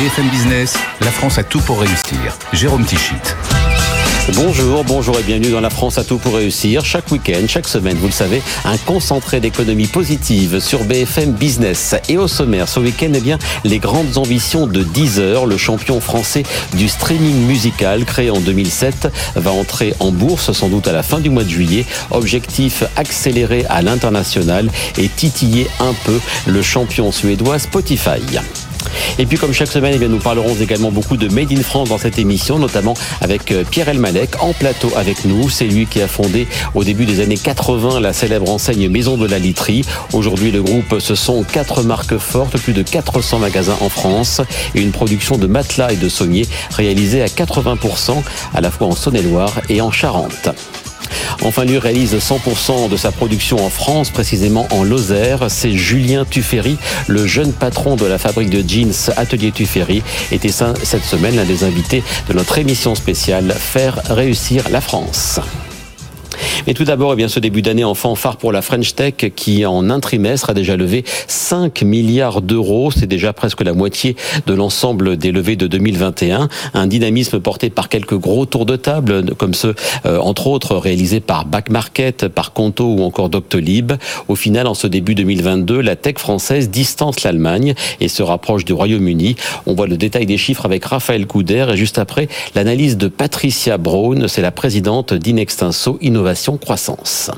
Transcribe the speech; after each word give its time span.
BFM 0.00 0.30
Business, 0.30 0.78
la 1.02 1.10
France 1.10 1.36
a 1.36 1.42
tout 1.42 1.60
pour 1.60 1.78
réussir. 1.78 2.34
Jérôme 2.54 2.86
Tichit. 2.86 3.16
Bonjour, 4.34 4.82
bonjour 4.82 5.18
et 5.18 5.22
bienvenue 5.22 5.50
dans 5.50 5.60
la 5.60 5.68
France 5.68 5.98
à 5.98 6.04
tout 6.04 6.16
pour 6.16 6.36
réussir. 6.36 6.86
Chaque 6.86 7.10
week-end, 7.10 7.44
chaque 7.46 7.68
semaine, 7.68 7.98
vous 7.98 8.06
le 8.06 8.12
savez, 8.12 8.40
un 8.64 8.78
concentré 8.78 9.40
d'économie 9.40 9.88
positive 9.88 10.58
sur 10.58 10.84
BFM 10.84 11.32
Business. 11.32 11.96
Et 12.08 12.16
au 12.16 12.28
sommaire, 12.28 12.66
ce 12.66 12.80
week-end, 12.80 13.12
eh 13.14 13.20
bien, 13.20 13.38
les 13.64 13.78
grandes 13.78 14.16
ambitions 14.16 14.66
de 14.66 14.82
Deezer, 14.82 15.44
le 15.44 15.58
champion 15.58 16.00
français 16.00 16.44
du 16.72 16.88
streaming 16.88 17.46
musical 17.46 18.06
créé 18.06 18.30
en 18.30 18.40
2007, 18.40 19.08
va 19.36 19.50
entrer 19.50 19.92
en 20.00 20.12
bourse 20.12 20.52
sans 20.52 20.70
doute 20.70 20.88
à 20.88 20.92
la 20.92 21.02
fin 21.02 21.20
du 21.20 21.28
mois 21.28 21.44
de 21.44 21.50
juillet. 21.50 21.84
Objectif 22.10 22.84
accéléré 22.96 23.66
à 23.68 23.82
l'international 23.82 24.70
et 24.96 25.08
titiller 25.08 25.66
un 25.78 25.92
peu 26.06 26.18
le 26.46 26.62
champion 26.62 27.12
suédois 27.12 27.58
Spotify. 27.58 28.22
Et 29.18 29.26
puis 29.26 29.36
comme 29.36 29.52
chaque 29.52 29.70
semaine, 29.70 29.98
eh 30.00 30.08
nous 30.08 30.18
parlerons 30.18 30.54
également 30.56 30.90
beaucoup 30.90 31.16
de 31.16 31.28
Made 31.28 31.52
in 31.52 31.62
France 31.62 31.88
dans 31.88 31.98
cette 31.98 32.18
émission, 32.18 32.58
notamment 32.58 32.94
avec 33.20 33.52
euh, 33.52 33.64
Pierre 33.68 33.88
Elmalek 33.88 34.42
en 34.42 34.52
plateau 34.52 34.90
avec 34.96 35.24
nous. 35.24 35.48
C'est 35.50 35.66
lui 35.66 35.86
qui 35.86 36.00
a 36.00 36.08
fondé 36.08 36.46
au 36.74 36.84
début 36.84 37.04
des 37.04 37.20
années 37.20 37.36
80 37.36 38.00
la 38.00 38.12
célèbre 38.12 38.50
enseigne 38.50 38.88
Maison 38.88 39.16
de 39.16 39.26
la 39.26 39.38
Literie. 39.38 39.84
Aujourd'hui, 40.12 40.50
le 40.50 40.62
groupe, 40.62 40.96
ce 40.98 41.14
sont 41.14 41.42
quatre 41.42 41.82
marques 41.82 42.18
fortes, 42.18 42.58
plus 42.58 42.72
de 42.72 42.82
400 42.82 43.38
magasins 43.40 43.76
en 43.80 43.88
France 43.88 44.40
et 44.74 44.80
une 44.80 44.92
production 44.92 45.36
de 45.38 45.46
matelas 45.46 45.92
et 45.92 45.96
de 45.96 46.08
sommiers 46.08 46.46
réalisée 46.70 47.22
à 47.22 47.26
80% 47.26 48.22
à 48.54 48.60
la 48.60 48.70
fois 48.70 48.86
en 48.86 48.92
Saône-et-Loire 48.92 49.60
et 49.68 49.80
en 49.80 49.90
Charente. 49.90 50.50
Enfin, 51.42 51.64
lui 51.64 51.78
réalise 51.78 52.14
100% 52.16 52.88
de 52.88 52.96
sa 52.96 53.12
production 53.12 53.64
en 53.64 53.70
France, 53.70 54.10
précisément 54.10 54.68
en 54.70 54.84
Lozère. 54.84 55.46
C'est 55.48 55.72
Julien 55.72 56.24
Tuffery, 56.24 56.76
le 57.06 57.26
jeune 57.26 57.52
patron 57.52 57.96
de 57.96 58.06
la 58.06 58.18
fabrique 58.18 58.50
de 58.50 58.66
jeans 58.66 58.92
Atelier 59.16 59.52
Tuffery, 59.52 60.02
était 60.32 60.50
cette 60.50 61.04
semaine 61.04 61.36
l'un 61.36 61.44
des 61.44 61.64
invités 61.64 62.02
de 62.28 62.34
notre 62.34 62.58
émission 62.58 62.94
spéciale 62.94 63.54
Faire 63.58 64.00
réussir 64.10 64.64
la 64.70 64.80
France. 64.80 65.40
Mais 66.66 66.74
tout 66.74 66.84
d'abord, 66.84 67.14
eh 67.14 67.16
bien, 67.16 67.28
ce 67.28 67.40
début 67.40 67.62
d'année 67.62 67.84
en 67.84 67.94
fanfare 67.94 68.36
pour 68.36 68.52
la 68.52 68.62
French 68.62 68.94
Tech 68.94 69.14
qui, 69.34 69.64
en 69.64 69.90
un 69.90 70.00
trimestre, 70.00 70.50
a 70.50 70.54
déjà 70.54 70.76
levé 70.76 71.04
5 71.26 71.82
milliards 71.82 72.42
d'euros. 72.42 72.90
C'est 72.90 73.06
déjà 73.06 73.32
presque 73.32 73.62
la 73.62 73.72
moitié 73.72 74.16
de 74.46 74.54
l'ensemble 74.54 75.16
des 75.16 75.32
levées 75.32 75.56
de 75.56 75.66
2021. 75.66 76.48
Un 76.74 76.86
dynamisme 76.86 77.40
porté 77.40 77.70
par 77.70 77.88
quelques 77.88 78.16
gros 78.16 78.46
tours 78.46 78.66
de 78.66 78.76
table, 78.76 79.34
comme 79.36 79.54
ceux, 79.54 79.74
euh, 80.06 80.18
entre 80.18 80.46
autres, 80.46 80.76
réalisés 80.76 81.20
par 81.20 81.44
Back 81.44 81.70
Market, 81.70 82.28
par 82.28 82.52
Conto 82.52 82.84
ou 82.84 83.02
encore 83.02 83.28
Doctolib. 83.28 83.92
Au 84.28 84.34
final, 84.34 84.66
en 84.66 84.74
ce 84.74 84.86
début 84.86 85.14
2022, 85.14 85.80
la 85.80 85.96
tech 85.96 86.18
française 86.18 86.70
distance 86.70 87.22
l'Allemagne 87.22 87.74
et 88.00 88.08
se 88.08 88.22
rapproche 88.22 88.64
du 88.64 88.72
Royaume-Uni. 88.72 89.36
On 89.66 89.74
voit 89.74 89.86
le 89.86 89.96
détail 89.96 90.26
des 90.26 90.38
chiffres 90.38 90.66
avec 90.66 90.84
Raphaël 90.84 91.26
Couder 91.26 91.66
et 91.72 91.76
juste 91.76 91.98
après, 91.98 92.28
l'analyse 92.54 92.96
de 92.96 93.08
Patricia 93.08 93.78
Braun. 93.78 94.28
C'est 94.28 94.42
la 94.42 94.50
présidente 94.52 95.14
d'Inextinso 95.14 95.98
Innovation 96.00 96.39
croissance. 96.58 97.30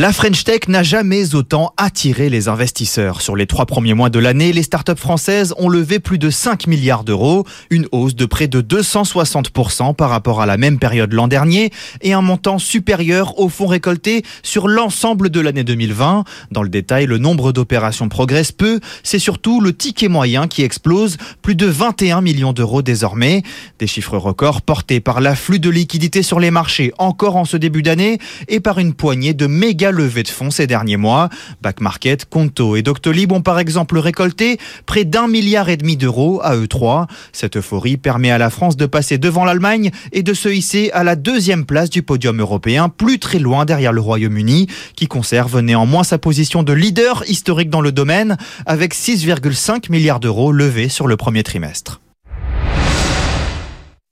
La 0.00 0.14
French 0.14 0.44
Tech 0.44 0.60
n'a 0.68 0.82
jamais 0.82 1.34
autant 1.34 1.74
attiré 1.76 2.30
les 2.30 2.48
investisseurs. 2.48 3.20
Sur 3.20 3.36
les 3.36 3.46
trois 3.46 3.66
premiers 3.66 3.92
mois 3.92 4.08
de 4.08 4.18
l'année, 4.18 4.50
les 4.50 4.62
startups 4.62 4.96
françaises 4.96 5.52
ont 5.58 5.68
levé 5.68 5.98
plus 5.98 6.16
de 6.16 6.30
5 6.30 6.68
milliards 6.68 7.04
d'euros, 7.04 7.44
une 7.68 7.86
hausse 7.92 8.14
de 8.14 8.24
près 8.24 8.48
de 8.48 8.62
260% 8.62 9.94
par 9.94 10.08
rapport 10.08 10.40
à 10.40 10.46
la 10.46 10.56
même 10.56 10.78
période 10.78 11.12
l'an 11.12 11.28
dernier 11.28 11.70
et 12.00 12.14
un 12.14 12.22
montant 12.22 12.58
supérieur 12.58 13.38
aux 13.38 13.50
fonds 13.50 13.66
récoltés 13.66 14.22
sur 14.42 14.68
l'ensemble 14.68 15.28
de 15.28 15.38
l'année 15.38 15.64
2020. 15.64 16.24
Dans 16.50 16.62
le 16.62 16.70
détail, 16.70 17.04
le 17.04 17.18
nombre 17.18 17.52
d'opérations 17.52 18.08
progresse 18.08 18.52
peu, 18.52 18.80
c'est 19.02 19.18
surtout 19.18 19.60
le 19.60 19.74
ticket 19.76 20.08
moyen 20.08 20.48
qui 20.48 20.62
explose, 20.62 21.18
plus 21.42 21.56
de 21.56 21.66
21 21.66 22.22
millions 22.22 22.54
d'euros 22.54 22.80
désormais. 22.80 23.42
Des 23.78 23.86
chiffres 23.86 24.16
records 24.16 24.62
portés 24.62 25.00
par 25.00 25.20
l'afflux 25.20 25.58
de 25.58 25.68
liquidités 25.68 26.22
sur 26.22 26.40
les 26.40 26.50
marchés 26.50 26.90
encore 26.96 27.36
en 27.36 27.44
ce 27.44 27.58
début 27.58 27.82
d'année 27.82 28.18
et 28.48 28.60
par 28.60 28.78
une 28.78 28.94
poignée 28.94 29.34
de 29.34 29.46
méga 29.46 29.89
levé 29.90 30.22
de 30.22 30.28
fonds 30.28 30.50
ces 30.50 30.66
derniers 30.66 30.96
mois. 30.96 31.28
Back 31.62 31.80
Market, 31.80 32.24
Conto 32.24 32.76
et 32.76 32.82
Doctolib 32.82 33.32
ont 33.32 33.42
par 33.42 33.58
exemple 33.58 33.98
récolté 33.98 34.58
près 34.86 35.04
d'un 35.04 35.28
milliard 35.28 35.68
et 35.68 35.76
demi 35.76 35.96
d'euros 35.96 36.40
à 36.42 36.56
E3. 36.56 37.06
Cette 37.32 37.56
euphorie 37.56 37.96
permet 37.96 38.30
à 38.30 38.38
la 38.38 38.50
France 38.50 38.76
de 38.76 38.86
passer 38.86 39.18
devant 39.18 39.44
l'Allemagne 39.44 39.90
et 40.12 40.22
de 40.22 40.34
se 40.34 40.48
hisser 40.48 40.90
à 40.92 41.04
la 41.04 41.16
deuxième 41.16 41.64
place 41.64 41.90
du 41.90 42.02
podium 42.02 42.40
européen, 42.40 42.88
plus 42.88 43.18
très 43.18 43.38
loin 43.38 43.64
derrière 43.64 43.92
le 43.92 44.00
Royaume-Uni, 44.00 44.66
qui 44.96 45.06
conserve 45.06 45.60
néanmoins 45.60 46.04
sa 46.04 46.18
position 46.18 46.62
de 46.62 46.72
leader 46.72 47.24
historique 47.28 47.70
dans 47.70 47.80
le 47.80 47.92
domaine, 47.92 48.36
avec 48.66 48.94
6,5 48.94 49.90
milliards 49.90 50.20
d'euros 50.20 50.52
levés 50.52 50.88
sur 50.88 51.06
le 51.06 51.16
premier 51.16 51.42
trimestre. 51.42 52.00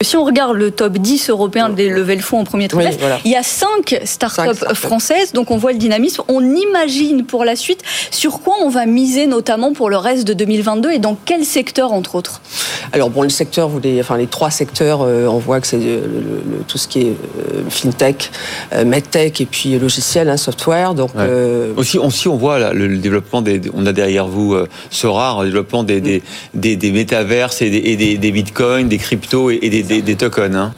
Si 0.05 0.17
on 0.17 0.23
regarde 0.23 0.57
le 0.57 0.71
top 0.71 0.97
10 0.97 1.29
européen 1.29 1.71
des 1.71 1.89
levées 1.89 2.15
de 2.15 2.23
fonds 2.23 2.39
en 2.39 2.45
premier 2.45 2.69
trimestre, 2.69 3.05
il 3.25 3.33
y 3.33 3.35
a 3.35 3.43
5 3.43 4.03
startups 4.05 4.55
start 4.55 4.75
françaises, 4.75 5.33
donc 5.33 5.51
on 5.51 5.57
voit 5.57 5.73
le 5.73 5.79
dynamisme. 5.79 6.23
On 6.29 6.41
imagine 6.41 7.25
pour 7.25 7.45
la 7.45 7.57
suite 7.57 7.83
sur 8.13 8.39
quoi 8.39 8.55
on 8.63 8.69
va 8.69 8.87
miser 8.87 9.27
notamment 9.27 9.73
pour 9.73 9.91
le 9.91 9.97
reste 9.97 10.25
de 10.25 10.35
2022 10.35 10.93
et 10.93 10.99
dans 11.01 11.17
quel 11.25 11.45
secteur 11.45 11.93
entre 11.93 12.15
autres? 12.15 12.41
Alors 12.93 13.11
bon, 13.11 13.23
le 13.23 13.29
secteur, 13.29 13.69
vous 13.69 13.81
les, 13.81 14.01
enfin 14.01 14.17
les 14.17 14.29
trois 14.29 14.53
secteurs, 14.53 15.03
euh, 15.03 15.27
on 15.27 15.39
voit 15.39 15.61
que 15.61 15.67
c'est 15.67 15.81
tout 16.69 16.79
ce 16.79 16.87
qui 16.87 17.01
est 17.01 17.17
euh, 17.57 17.69
fintech, 17.69 18.31
euh, 18.75 18.85
medtech 18.85 19.41
et 19.41 19.47
puis 19.47 19.81
logiciel, 19.81 20.29
hein, 20.29 20.37
software. 20.37 20.95
Donc 20.95 21.11
aussi, 21.77 21.99
aussi, 21.99 22.29
on 22.29 22.37
voit 22.37 22.73
le, 22.73 22.99
développement 22.99 23.43
des, 23.43 23.61
on 23.75 23.85
a 23.85 23.93
derrière 23.93 24.29
vous 24.29 24.57
ce 24.91 25.09
rare 25.09 25.43
développement 25.43 25.83
des, 25.83 26.01
des, 26.01 26.23
des, 26.55 26.77
des 26.77 26.93
métaverses 26.93 27.63
et 27.63 27.69
des, 27.69 28.17
des, 28.17 28.31
bitcoins, 28.31 28.89
des 28.89 28.99
cryptos 28.99 29.51
et 29.51 29.69
des 29.69 29.88
des, 29.89 30.03
des 30.03 30.17
tokens. 30.17 30.55
Hein. 30.55 30.75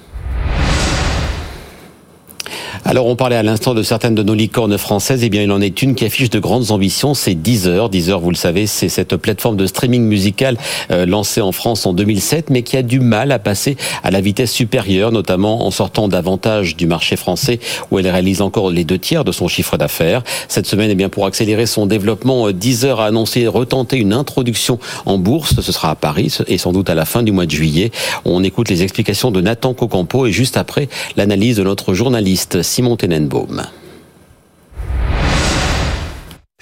Alors 2.85 3.07
on 3.07 3.15
parlait 3.15 3.37
à 3.37 3.43
l'instant 3.43 3.75
de 3.75 3.83
certaines 3.83 4.15
de 4.15 4.23
nos 4.23 4.35
licornes 4.35 4.79
françaises, 4.79 5.23
eh 5.23 5.29
bien 5.29 5.43
il 5.43 5.53
en 5.53 5.61
est 5.61 5.83
une 5.83 5.95
qui 5.95 6.07
affiche 6.07 6.31
de 6.31 6.39
grandes 6.39 6.71
ambitions, 6.71 7.13
c'est 7.13 7.35
Deezer. 7.35 7.91
Deezer, 7.91 8.19
vous 8.21 8.31
le 8.31 8.37
savez, 8.37 8.67
c'est 8.67 8.89
cette 8.89 9.17
plateforme 9.17 9.57
de 9.57 9.67
streaming 9.67 10.03
musical 10.03 10.57
euh, 10.91 11.05
lancée 11.05 11.43
en 11.43 11.53
France 11.53 11.85
en 11.85 11.93
2007, 11.93 12.49
mais 12.49 12.63
qui 12.63 12.79
a 12.79 12.83
du 12.83 12.99
mal 12.99 13.33
à 13.33 13.39
passer 13.39 13.77
à 14.03 14.11
la 14.11 14.23
vitesse 14.23 14.51
supérieure, 14.51 15.13
notamment 15.13 15.67
en 15.67 15.71
sortant 15.71 16.09
davantage 16.09 16.75
du 16.75 16.87
marché 16.87 17.17
français, 17.17 17.61
où 17.91 17.99
elle 17.99 18.09
réalise 18.09 18.41
encore 18.41 18.71
les 18.71 18.85
deux 18.85 18.99
tiers 18.99 19.25
de 19.25 19.33
son 19.33 19.47
chiffre 19.47 19.77
d'affaires. 19.77 20.23
Cette 20.49 20.67
semaine, 20.67 20.91
eh 20.91 20.95
bien 20.95 21.11
pour 21.11 21.27
accélérer 21.27 21.67
son 21.67 21.85
développement, 21.85 22.49
euh, 22.49 22.53
Deezer 22.55 22.99
a 23.01 23.07
annoncé 23.07 23.47
retenter 23.47 23.99
une 23.99 24.15
introduction 24.15 24.79
en 25.05 25.19
bourse. 25.19 25.61
Ce 25.61 25.73
sera 25.73 25.91
à 25.91 25.95
Paris 25.97 26.35
et 26.47 26.57
sans 26.57 26.73
doute 26.73 26.89
à 26.89 26.95
la 26.95 27.05
fin 27.05 27.23
du 27.23 27.31
mois 27.31 27.45
de 27.45 27.51
juillet. 27.51 27.91
On 28.25 28.43
écoute 28.43 28.71
les 28.71 28.83
explications 28.83 29.31
de 29.31 29.43
Nathan 29.43 29.75
Cocampo 29.75 30.27
et 30.27 30.33
juste 30.33 30.57
après 30.57 30.89
l'analyse 31.17 31.57
de 31.57 31.63
notre 31.63 31.93
journaliste 31.93 32.63
Simon 32.71 32.95
Tenenbaum. 32.95 33.80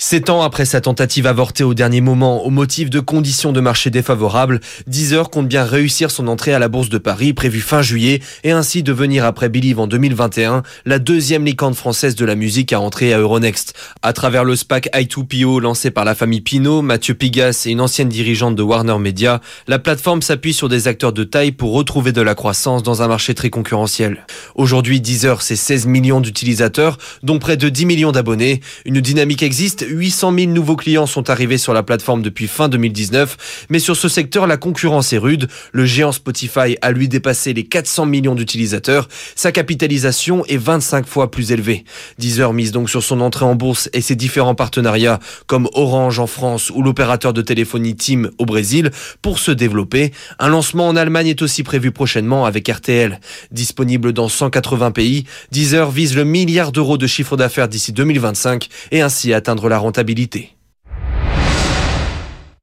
Sept 0.01 0.31
ans 0.31 0.43
après 0.43 0.65
sa 0.65 0.81
tentative 0.81 1.27
avortée 1.27 1.65
au 1.65 1.75
dernier 1.75 2.01
moment 2.01 2.45
au 2.47 2.51
motif 2.51 2.89
de 2.89 3.01
conditions 3.01 3.51
de 3.51 3.61
marché 3.61 3.91
défavorables, 3.91 4.61
Deezer 4.87 5.29
compte 5.29 5.49
bien 5.49 5.65
réussir 5.65 6.13
son 6.13 6.29
entrée 6.29 6.55
à 6.55 6.61
la 6.61 6.69
Bourse 6.69 6.89
de 6.89 6.99
Paris 6.99 7.33
prévue 7.33 7.61
fin 7.61 7.83
juillet 7.83 8.23
et 8.45 8.53
ainsi 8.53 8.85
devenir 8.85 9.25
après 9.25 9.49
Believe 9.49 9.81
en 9.81 9.89
2021 9.89 10.63
la 10.87 11.01
deuxième 11.01 11.45
licorne 11.45 11.75
française 11.75 12.15
de 12.15 12.25
la 12.25 12.37
musique 12.37 12.73
à 12.73 12.79
entrer 12.79 13.13
à 13.13 13.19
Euronext. 13.19 13.75
À 14.03 14.13
travers 14.13 14.45
le 14.45 14.55
SPAC 14.55 14.89
i2PO 14.95 15.61
lancé 15.61 15.91
par 15.91 16.05
la 16.05 16.15
famille 16.15 16.43
Pinault, 16.43 16.81
Mathieu 16.81 17.15
Pigas 17.15 17.65
et 17.67 17.71
une 17.71 17.81
ancienne 17.81 18.09
dirigeante 18.09 18.55
de 18.55 18.63
Warner 18.63 19.01
Media, 19.01 19.41
la 19.67 19.81
plateforme 19.81 20.23
s'appuie 20.23 20.53
sur 20.53 20.69
des 20.69 20.87
acteurs 20.87 21.13
de 21.13 21.25
taille 21.25 21.51
pour 21.51 21.73
retrouver 21.73 22.13
de 22.13 22.23
la 22.23 22.37
croissance 22.37 22.85
dans 22.85 23.03
un 23.03 23.09
marché 23.09 23.35
très 23.35 23.51
concurrentiel. 23.51 24.25
Aujourd'hui, 24.55 25.01
Deezer, 25.01 25.43
c'est 25.43 25.57
16 25.57 25.87
millions 25.87 26.21
d'utilisateurs, 26.21 26.99
dont 27.25 27.41
près 27.41 27.57
de 27.57 27.69
10 27.69 27.85
millions 27.85 28.13
d'abonnés. 28.13 28.61
Une 28.85 29.01
dynamique 29.01 29.43
existe 29.43 29.88
800 29.89 30.35
000 30.39 30.53
nouveaux 30.53 30.77
clients 30.77 31.07
sont 31.07 31.31
arrivés 31.31 31.59
sur 31.59 31.73
la 31.73 31.83
plateforme 31.83 32.23
depuis 32.23 32.47
fin 32.47 32.69
2019. 32.69 33.67
Mais 33.71 33.79
sur 33.79 33.97
ce 33.97 34.09
secteur, 34.09 34.47
la 34.47 34.57
concurrence 34.57 35.13
est 35.13 35.19
rude. 35.19 35.49
Le 35.73 35.85
géant 35.85 36.13
Spotify 36.13 36.77
a 36.83 36.91
lui 36.91 37.09
dépassé 37.09 37.53
les 37.53 37.65
400 37.65 38.07
millions 38.07 38.35
d'utilisateurs. 38.35 39.09
Sa 39.35 39.53
capitalisation 39.53 40.45
est 40.47 40.57
25 40.57 41.07
fois 41.07 41.31
plus 41.31 41.53
élevée. 41.53 41.85
Deezer 42.19 42.53
mise 42.53 42.73
donc 42.73 42.91
sur 42.91 43.03
son 43.03 43.21
entrée 43.21 43.45
en 43.45 43.55
bourse 43.55 43.89
et 43.93 44.01
ses 44.01 44.17
différents 44.17 44.55
partenariats 44.55 45.19
comme 45.47 45.69
Orange 45.75 46.19
en 46.19 46.27
France 46.27 46.71
ou 46.75 46.83
l'opérateur 46.83 47.33
de 47.33 47.43
téléphonie 47.43 47.97
Team 47.97 48.31
au 48.39 48.45
Brésil 48.45 48.91
pour 49.23 49.39
se 49.39 49.51
développer. 49.51 50.13
Un 50.39 50.49
lancement 50.49 50.89
en 50.89 50.97
Allemagne 50.97 51.29
est 51.29 51.43
aussi 51.43 51.63
prévu 51.63 51.91
prochainement 51.91 52.45
avec 52.45 52.69
RTL. 52.69 53.21
Disponible 53.51 54.13
dans 54.13 54.29
180 54.29 54.91
pays, 54.91 55.25
Deezer 55.53 55.91
vise 55.91 56.17
le 56.17 56.25
milliard 56.25 56.73
d'euros 56.73 56.99
de 56.99 57.07
chiffre 57.07 57.37
d'affaires 57.37 57.69
d'ici 57.69 57.93
2025 57.93 58.69
et 58.91 59.01
ainsi 59.01 59.33
atteindre 59.33 59.69
la 59.69 59.78
rentabilité. 59.79 60.55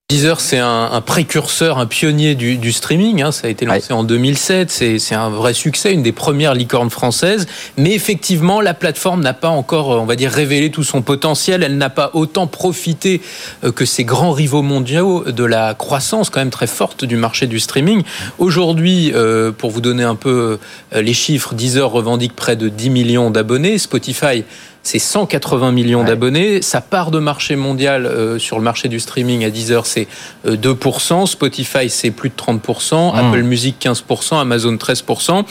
Deezer, 0.07 0.39
c'est 0.39 0.59
un, 0.59 1.01
précurseur, 1.01 1.79
un 1.79 1.87
pionnier 1.87 2.35
du, 2.35 2.71
streaming. 2.71 3.23
Hein. 3.23 3.31
Ça 3.31 3.47
a 3.47 3.49
été 3.49 3.65
lancé 3.65 3.91
en 3.91 4.03
2007. 4.03 4.69
C'est 4.69 5.15
un 5.15 5.31
vrai 5.31 5.55
succès, 5.55 5.93
une 5.93 6.03
des 6.03 6.11
premières 6.11 6.53
licornes 6.53 6.91
françaises. 6.91 7.47
Mais 7.75 7.91
effectivement, 7.95 8.61
la 8.61 8.75
plateforme 8.75 9.21
n'a 9.21 9.33
pas 9.33 9.49
encore, 9.49 9.87
on 9.87 10.05
va 10.05 10.15
dire, 10.15 10.29
révélé 10.29 10.69
tout 10.69 10.83
son 10.83 11.01
potentiel. 11.01 11.63
Elle 11.63 11.79
n'a 11.79 11.89
pas 11.89 12.11
autant 12.13 12.45
profité 12.45 13.19
euh, 13.63 13.71
que 13.71 13.83
ses 13.83 14.03
grands 14.03 14.31
rivaux 14.31 14.61
mondiaux 14.61 15.23
de 15.23 15.43
la 15.43 15.73
croissance 15.73 16.29
quand 16.29 16.39
même 16.39 16.51
très 16.51 16.67
forte 16.67 17.03
du 17.03 17.17
marché 17.17 17.47
du 17.47 17.59
streaming. 17.59 18.03
Aujourd'hui, 18.37 19.11
euh, 19.15 19.51
pour 19.51 19.71
vous 19.71 19.81
donner 19.81 20.03
un 20.03 20.13
peu 20.13 20.59
euh, 20.93 21.01
les 21.01 21.15
chiffres, 21.15 21.55
Deezer 21.55 21.89
revendique 21.89 22.35
près 22.35 22.55
de 22.55 22.69
10 22.69 22.91
millions 22.91 23.31
d'abonnés. 23.31 23.79
Spotify 23.79 24.43
c'est 24.85 24.99
180 24.99 25.71
millions 25.71 26.03
d'abonnés. 26.03 26.61
Sa 26.61 26.79
part 26.79 27.09
de 27.09 27.17
marché 27.17 27.55
mondial 27.55 28.05
euh, 28.05 28.37
sur 28.37 28.57
le 28.57 28.63
marché 28.63 28.87
du 28.87 28.99
streaming 28.99 29.43
à 29.43 29.49
Deezer, 29.49 29.83
c'est 29.87 30.07
2%. 30.47 31.23
Euh, 31.23 31.25
Spotify, 31.25 31.89
c'est 31.89 32.11
plus 32.11 32.29
de 32.29 32.35
30%. 32.35 33.11
Mmh. 33.11 33.17
Apple 33.17 33.41
Music, 33.41 33.77
15%. 33.83 34.39
Amazon, 34.39 34.75
13%. 34.75 35.43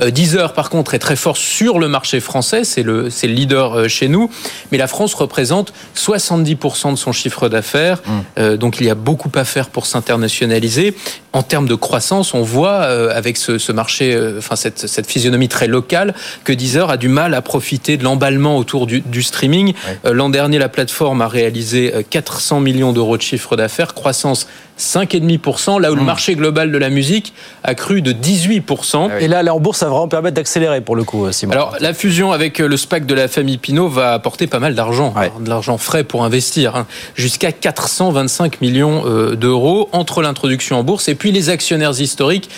Euh, 0.00 0.10
Deezer, 0.10 0.54
par 0.54 0.70
contre, 0.70 0.94
est 0.94 0.98
très 0.98 1.14
fort 1.14 1.36
sur 1.36 1.78
le 1.78 1.86
marché 1.86 2.18
français. 2.18 2.64
C'est 2.64 2.82
le, 2.82 3.04
le 3.04 3.28
leader 3.28 3.88
chez 3.88 4.08
nous. 4.08 4.28
Mais 4.72 4.78
la 4.78 4.88
France 4.88 5.14
représente 5.14 5.72
70% 5.96 6.90
de 6.90 6.96
son 6.96 7.12
chiffre 7.12 7.48
d'affaires. 7.48 8.02
Mmh. 8.36 8.56
donc, 8.56 8.80
il 8.80 8.86
y 8.86 8.90
a 8.90 8.96
beaucoup 8.96 9.30
à 9.36 9.44
faire 9.44 9.68
pour 9.68 9.86
s'internationaliser. 9.86 10.96
En 11.32 11.44
termes 11.44 11.68
de 11.68 11.76
croissance, 11.76 12.34
on 12.34 12.42
voit 12.42 12.80
avec 12.80 13.36
ce, 13.36 13.70
marché, 13.70 14.18
enfin 14.38 14.56
cette, 14.56 14.88
cette 14.88 15.06
physionomie 15.06 15.48
très 15.48 15.68
locale, 15.68 16.12
que 16.42 16.52
Deezer 16.52 16.90
a 16.90 16.96
du 16.96 17.08
mal 17.08 17.34
à 17.34 17.42
profiter 17.42 17.96
de 17.96 18.02
l'emballement 18.02 18.56
autour 18.56 18.79
du, 18.86 19.22
streaming. 19.22 19.74
Euh, 20.04 20.12
l'an 20.12 20.30
dernier, 20.30 20.58
la 20.58 20.68
plateforme 20.68 21.22
a 21.22 21.28
réalisé 21.28 21.92
400 22.10 22.56
euh, 22.56 22.60
millions 22.60 22.92
d'euros 22.92 23.16
de 23.16 23.22
chiffre 23.22 23.56
d'affaires, 23.56 23.94
croissance 23.94 24.46
5,5%, 24.80 25.80
là 25.80 25.92
où 25.92 25.94
le 25.94 26.02
hmm. 26.02 26.04
marché 26.04 26.34
global 26.34 26.72
de 26.72 26.78
la 26.78 26.90
musique 26.90 27.32
a 27.62 27.74
cru 27.74 28.02
de 28.02 28.12
18%. 28.12 29.10
Ah 29.10 29.20
Et 29.20 29.28
là, 29.28 29.38
aller 29.38 29.50
en 29.50 29.60
bourse, 29.60 29.78
ça 29.78 29.86
va 29.86 29.92
vraiment 29.92 30.08
permettre 30.08 30.36
d'accélérer 30.36 30.80
pour 30.80 30.96
le 30.96 31.04
coup, 31.04 31.26
euh, 31.26 31.32
Simon. 31.32 31.52
Alors, 31.52 31.76
la 31.80 31.94
fusion 31.94 32.32
avec 32.32 32.58
le 32.58 32.76
SPAC 32.76 33.06
de 33.06 33.14
la 33.14 33.28
famille 33.28 33.58
Pinot 33.58 33.88
va 33.88 34.12
apporter 34.12 34.46
pas 34.46 34.58
mal 34.58 34.74
d'argent, 34.74 35.14
hein, 35.16 35.28
de 35.40 35.48
l'argent 35.48 35.78
frais 35.78 36.04
pour 36.04 36.24
investir, 36.24 36.76
hein. 36.76 36.86
jusqu'à 37.14 37.52
425 37.52 38.60
millions 38.60 39.04
d'euros 39.34 39.88
entre 39.92 40.22
l'introduction 40.22 40.78
en 40.78 40.82
bourse 40.82 41.08
et 41.08 41.14
puis 41.14 41.32
les 41.32 41.50
actionnaires 41.50 41.98
historiques 42.00 42.48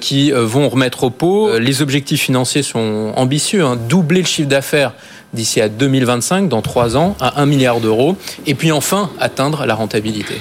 qui 0.00 0.30
vont 0.32 0.68
remettre 0.68 1.04
au 1.04 1.10
pot. 1.10 1.58
Les 1.58 1.82
objectifs 1.82 2.22
financiers 2.22 2.62
sont 2.62 3.12
ambitieux, 3.16 3.64
hein. 3.64 3.76
doubler 3.76 4.20
le 4.20 4.26
chiffre 4.26 4.48
d'affaires 4.48 4.92
d'ici 5.32 5.60
à 5.60 5.68
2025, 5.68 6.48
dans 6.48 6.62
trois 6.62 6.96
ans, 6.96 7.16
à 7.20 7.40
1 7.40 7.46
milliard 7.46 7.80
d'euros, 7.80 8.16
et 8.46 8.54
puis 8.54 8.72
enfin 8.72 9.10
atteindre 9.20 9.66
la 9.66 9.74
rentabilité. 9.74 10.34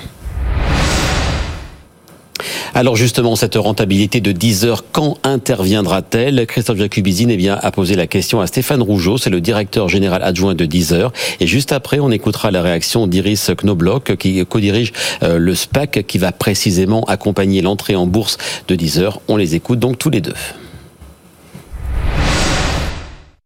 Alors 2.73 2.95
justement, 2.95 3.35
cette 3.35 3.55
rentabilité 3.55 4.21
de 4.21 4.31
10 4.31 4.65
heures, 4.65 4.85
quand 4.91 5.17
interviendra-t-elle? 5.23 6.45
Christophe 6.45 6.77
Jacubizine 6.77 7.31
eh 7.31 7.37
bien, 7.37 7.57
a 7.61 7.71
posé 7.71 7.95
la 7.95 8.07
question 8.07 8.41
à 8.41 8.47
Stéphane 8.47 8.81
Rougeau, 8.81 9.17
c'est 9.17 9.29
le 9.29 9.41
directeur 9.41 9.89
général 9.89 10.21
adjoint 10.23 10.55
de 10.55 10.65
10 10.65 10.93
heures. 10.93 11.11
Et 11.39 11.47
juste 11.47 11.71
après, 11.71 11.99
on 11.99 12.11
écoutera 12.11 12.51
la 12.51 12.61
réaction 12.61 13.07
d'Iris 13.07 13.51
Knobloch, 13.63 14.15
qui 14.17 14.45
co-dirige 14.45 14.93
euh, 15.23 15.37
le 15.37 15.55
SPAC, 15.55 16.05
qui 16.07 16.17
va 16.17 16.31
précisément 16.31 17.03
accompagner 17.05 17.61
l'entrée 17.61 17.95
en 17.95 18.05
bourse 18.05 18.37
de 18.67 18.75
10 18.75 18.99
heures. 18.99 19.21
On 19.27 19.37
les 19.37 19.55
écoute 19.55 19.79
donc 19.79 19.97
tous 19.97 20.09
les 20.09 20.21
deux. 20.21 20.33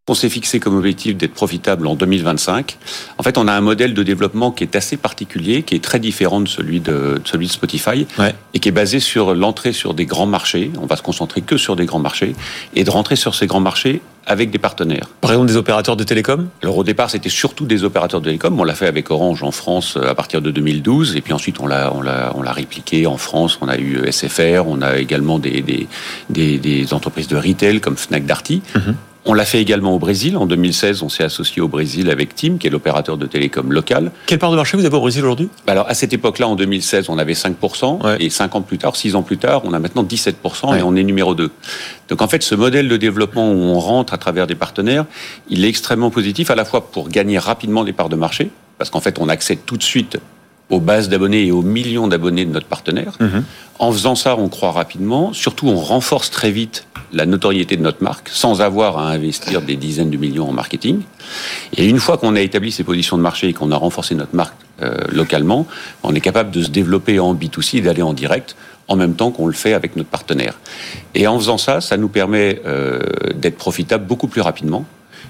On 0.10 0.16
s'est 0.16 0.28
fixé 0.28 0.60
comme 0.60 0.76
objectif 0.76 1.16
d'être 1.16 1.34
profitable 1.34 1.88
en 1.88 1.96
2025. 1.96 2.78
En 3.18 3.24
fait, 3.24 3.38
on 3.38 3.48
a 3.48 3.54
un 3.54 3.62
modèle 3.62 3.94
de 3.94 4.04
développement 4.04 4.52
qui 4.52 4.66
est 4.66 4.76
assez 4.76 4.98
particulier, 4.98 5.64
qui 5.64 5.76
est 5.76 5.84
très 5.84 5.98
différent 5.98 6.42
de 6.42 6.48
celui 6.50 6.82
de, 6.82 7.22
celui 7.24 7.48
de 7.48 7.52
Spotify, 7.54 8.06
et 8.54 8.60
qui 8.60 8.68
est 8.68 8.74
basé 8.74 9.00
sur 9.00 9.34
l'entrée 9.34 9.72
sur 9.72 9.94
des 9.94 10.06
grands 10.06 10.26
marchés. 10.26 10.72
On 10.82 10.88
va 10.88 10.98
se 10.98 11.02
concentrer 11.02 11.40
que 11.40 11.56
sur 11.56 11.78
des 11.78 11.86
grands 11.86 12.00
marchés, 12.00 12.36
et 12.76 12.84
de 12.84 12.90
rentrer 12.90 13.16
sur 13.16 13.34
ces 13.34 13.48
grands 13.48 13.62
marchés 13.62 14.02
avec 14.26 14.52
des 14.52 14.58
partenaires. 14.58 15.08
Par 15.22 15.32
exemple, 15.32 15.48
des 15.48 15.56
opérateurs 15.56 15.96
de 15.96 16.04
télécom? 16.04 16.50
Alors 16.62 16.78
au 16.78 16.84
départ, 16.84 17.10
c'était 17.10 17.30
surtout 17.30 17.66
des 17.66 17.86
opérateurs 17.86 18.20
de 18.20 18.26
télécom. 18.26 18.60
On 18.60 18.66
l'a 18.66 18.76
fait 18.76 18.88
avec 18.88 19.10
Orange 19.10 19.42
en 19.42 19.52
France 19.52 19.96
euh, 19.96 20.10
à 20.10 20.16
partir 20.16 20.42
de 20.42 20.52
2012, 20.52 21.16
et 21.16 21.22
puis 21.22 21.32
ensuite 21.32 21.62
on 21.62 21.68
l'a 21.68 21.94
on 21.94 22.02
l'a 22.02 22.34
on 22.36 22.42
l'a 22.42 22.52
répliqué 22.52 23.08
en 23.08 23.16
France. 23.16 23.58
On 23.62 23.70
a 23.70 23.78
eu 23.78 24.00
euh, 24.00 24.12
SFR, 24.12 24.68
on 24.68 24.82
a 24.82 24.98
également 24.98 25.40
des 25.40 25.62
des, 25.62 25.88
des, 26.30 26.58
des 26.58 26.94
entreprises 26.94 27.30
de 27.30 27.38
retail 27.38 27.80
comme 27.80 27.96
Fnac 27.96 28.26
Darty. 28.26 28.62
Mhm. 28.76 28.96
On 29.26 29.34
l'a 29.34 29.46
fait 29.46 29.62
également 29.62 29.96
au 29.96 30.00
Brésil. 30.00 30.36
En 30.36 30.46
2016, 30.46 31.02
on 31.02 31.08
s'est 31.08 31.24
associé 31.24 31.62
au 31.62 31.70
Brésil 31.70 32.10
avec 32.10 32.36
TIM, 32.36 32.58
qui 32.58 32.68
est 32.68 32.70
l'opérateur 32.70 33.18
de 33.18 33.26
télécom 33.26 33.72
local. 33.72 34.12
Quelle 34.26 34.40
part 34.40 34.52
de 34.52 34.58
marché 34.58 34.76
vous 34.76 34.86
avez 34.86 34.96
au 34.98 35.00
Brésil 35.00 35.24
aujourd'hui? 35.24 35.50
Alors, 35.66 35.88
à 35.88 35.94
cette 35.94 36.12
époque-là, 36.12 36.48
en 36.48 36.56
2016, 36.56 37.08
on 37.08 37.18
avait 37.18 37.34
5%. 37.34 38.18
Et 38.20 38.30
5 38.30 38.56
ans 38.56 38.62
plus 38.62 38.78
tard, 38.78 38.98
6 38.98 39.16
ans 39.16 39.24
plus 39.24 39.38
tard, 39.38 39.62
on 39.64 39.72
a 39.74 39.80
maintenant 39.80 40.04
17% 40.04 40.78
et 40.78 40.84
on 40.84 40.96
est 40.96 41.04
numéro 41.04 41.36
2. 41.36 41.52
Donc, 42.10 42.22
en 42.22 42.28
fait, 42.28 42.44
ce 42.44 42.54
modèle 42.54 42.90
de 42.90 42.98
développement 42.98 43.50
où 43.50 43.56
on 43.56 43.80
rentre 43.80 44.14
à 44.14 44.18
travers 44.18 44.46
des 44.46 44.56
partenaires, 44.56 45.06
il 45.50 45.64
est 45.64 45.70
extrêmement 45.70 46.10
positif 46.10 46.52
à 46.52 46.56
la 46.56 46.66
fois 46.66 46.92
pour 46.92 47.08
gagner 47.08 47.38
rapidement 47.38 47.86
des 47.86 47.94
parts 47.94 48.10
de 48.10 48.18
marché, 48.18 48.50
parce 48.78 48.90
qu'en 48.90 49.00
fait, 49.00 49.20
on 49.20 49.30
accède 49.30 49.60
tout 49.66 49.78
de 49.78 49.84
suite 49.84 50.18
aux 50.70 50.80
bases 50.80 51.10
d'abonnés 51.10 51.46
et 51.46 51.52
aux 51.52 51.62
millions 51.62 52.08
d'abonnés 52.08 52.46
de 52.46 52.52
notre 52.52 52.68
partenaire. 52.68 53.14
Mhm. 53.20 53.44
En 53.80 53.92
faisant 53.92 54.16
ça, 54.16 54.36
on 54.38 54.50
croit 54.50 54.72
rapidement. 54.72 55.34
Surtout, 55.34 55.68
on 55.68 55.78
renforce 55.78 56.30
très 56.32 56.52
vite 56.52 56.88
la 57.12 57.26
notoriété 57.26 57.78
de 57.78 57.82
notre 57.82 58.04
marque 58.04 58.30
sans 58.30 58.62
avoir 58.62 58.98
à 58.98 59.10
investir 59.10 59.62
des 59.62 59.76
dizaines 59.76 60.10
de 60.10 60.18
millions 60.18 60.50
en 60.50 60.54
marketing. 60.54 61.02
Et 61.78 61.88
une 61.88 62.00
fois 62.00 62.18
qu'on 62.18 62.36
a 62.36 62.42
établi 62.42 62.72
ces 62.72 62.84
positions 62.84 63.18
de 63.18 63.22
marché 63.22 63.50
et 63.50 63.54
qu'on 63.54 63.72
a 63.72 63.78
renforcé 63.78 64.16
notre 64.16 64.36
marque 64.36 64.56
euh, 64.82 64.96
localement, 65.12 65.68
on 66.02 66.16
est 66.16 66.22
capable 66.22 66.52
de 66.52 66.64
se 66.64 66.70
développer 66.70 67.20
en 67.20 67.36
B2C 67.36 67.78
et 67.78 67.82
d'aller 67.82 68.02
en 68.02 68.14
direct 68.14 68.56
en 68.88 68.96
même 68.96 69.16
temps 69.16 69.32
qu'on 69.32 69.48
le 69.48 69.54
fait 69.54 69.74
avec 69.74 69.96
notre 69.96 70.10
partenaire. 70.10 70.60
Et 71.16 71.28
en 71.28 71.38
faisant 71.38 71.58
ça, 71.58 71.82
ça 71.82 71.98
nous 71.98 72.10
permet 72.10 72.62
euh, 72.66 73.00
d'être 73.36 73.58
profitable 73.58 74.06
beaucoup 74.06 74.28
plus 74.28 74.42
rapidement 74.42 74.86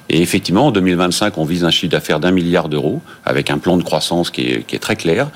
et 0.09 0.21
effectivement, 0.21 0.67
en 0.67 0.71
2025, 0.71 1.37
on 1.37 1.45
vise 1.45 1.63
un 1.63 1.71
chiffre 1.71 1.91
d'affaires 1.91 2.19
d'un 2.19 2.31
milliard 2.31 2.69
d'euros, 2.69 3.01
avec 3.25 3.49
un 3.49 3.57
plan 3.57 3.77
de 3.77 3.83
croissance 3.83 4.29
qui 4.29 4.41
est, 4.41 4.79
très 4.79 4.95
clair. 4.95 5.29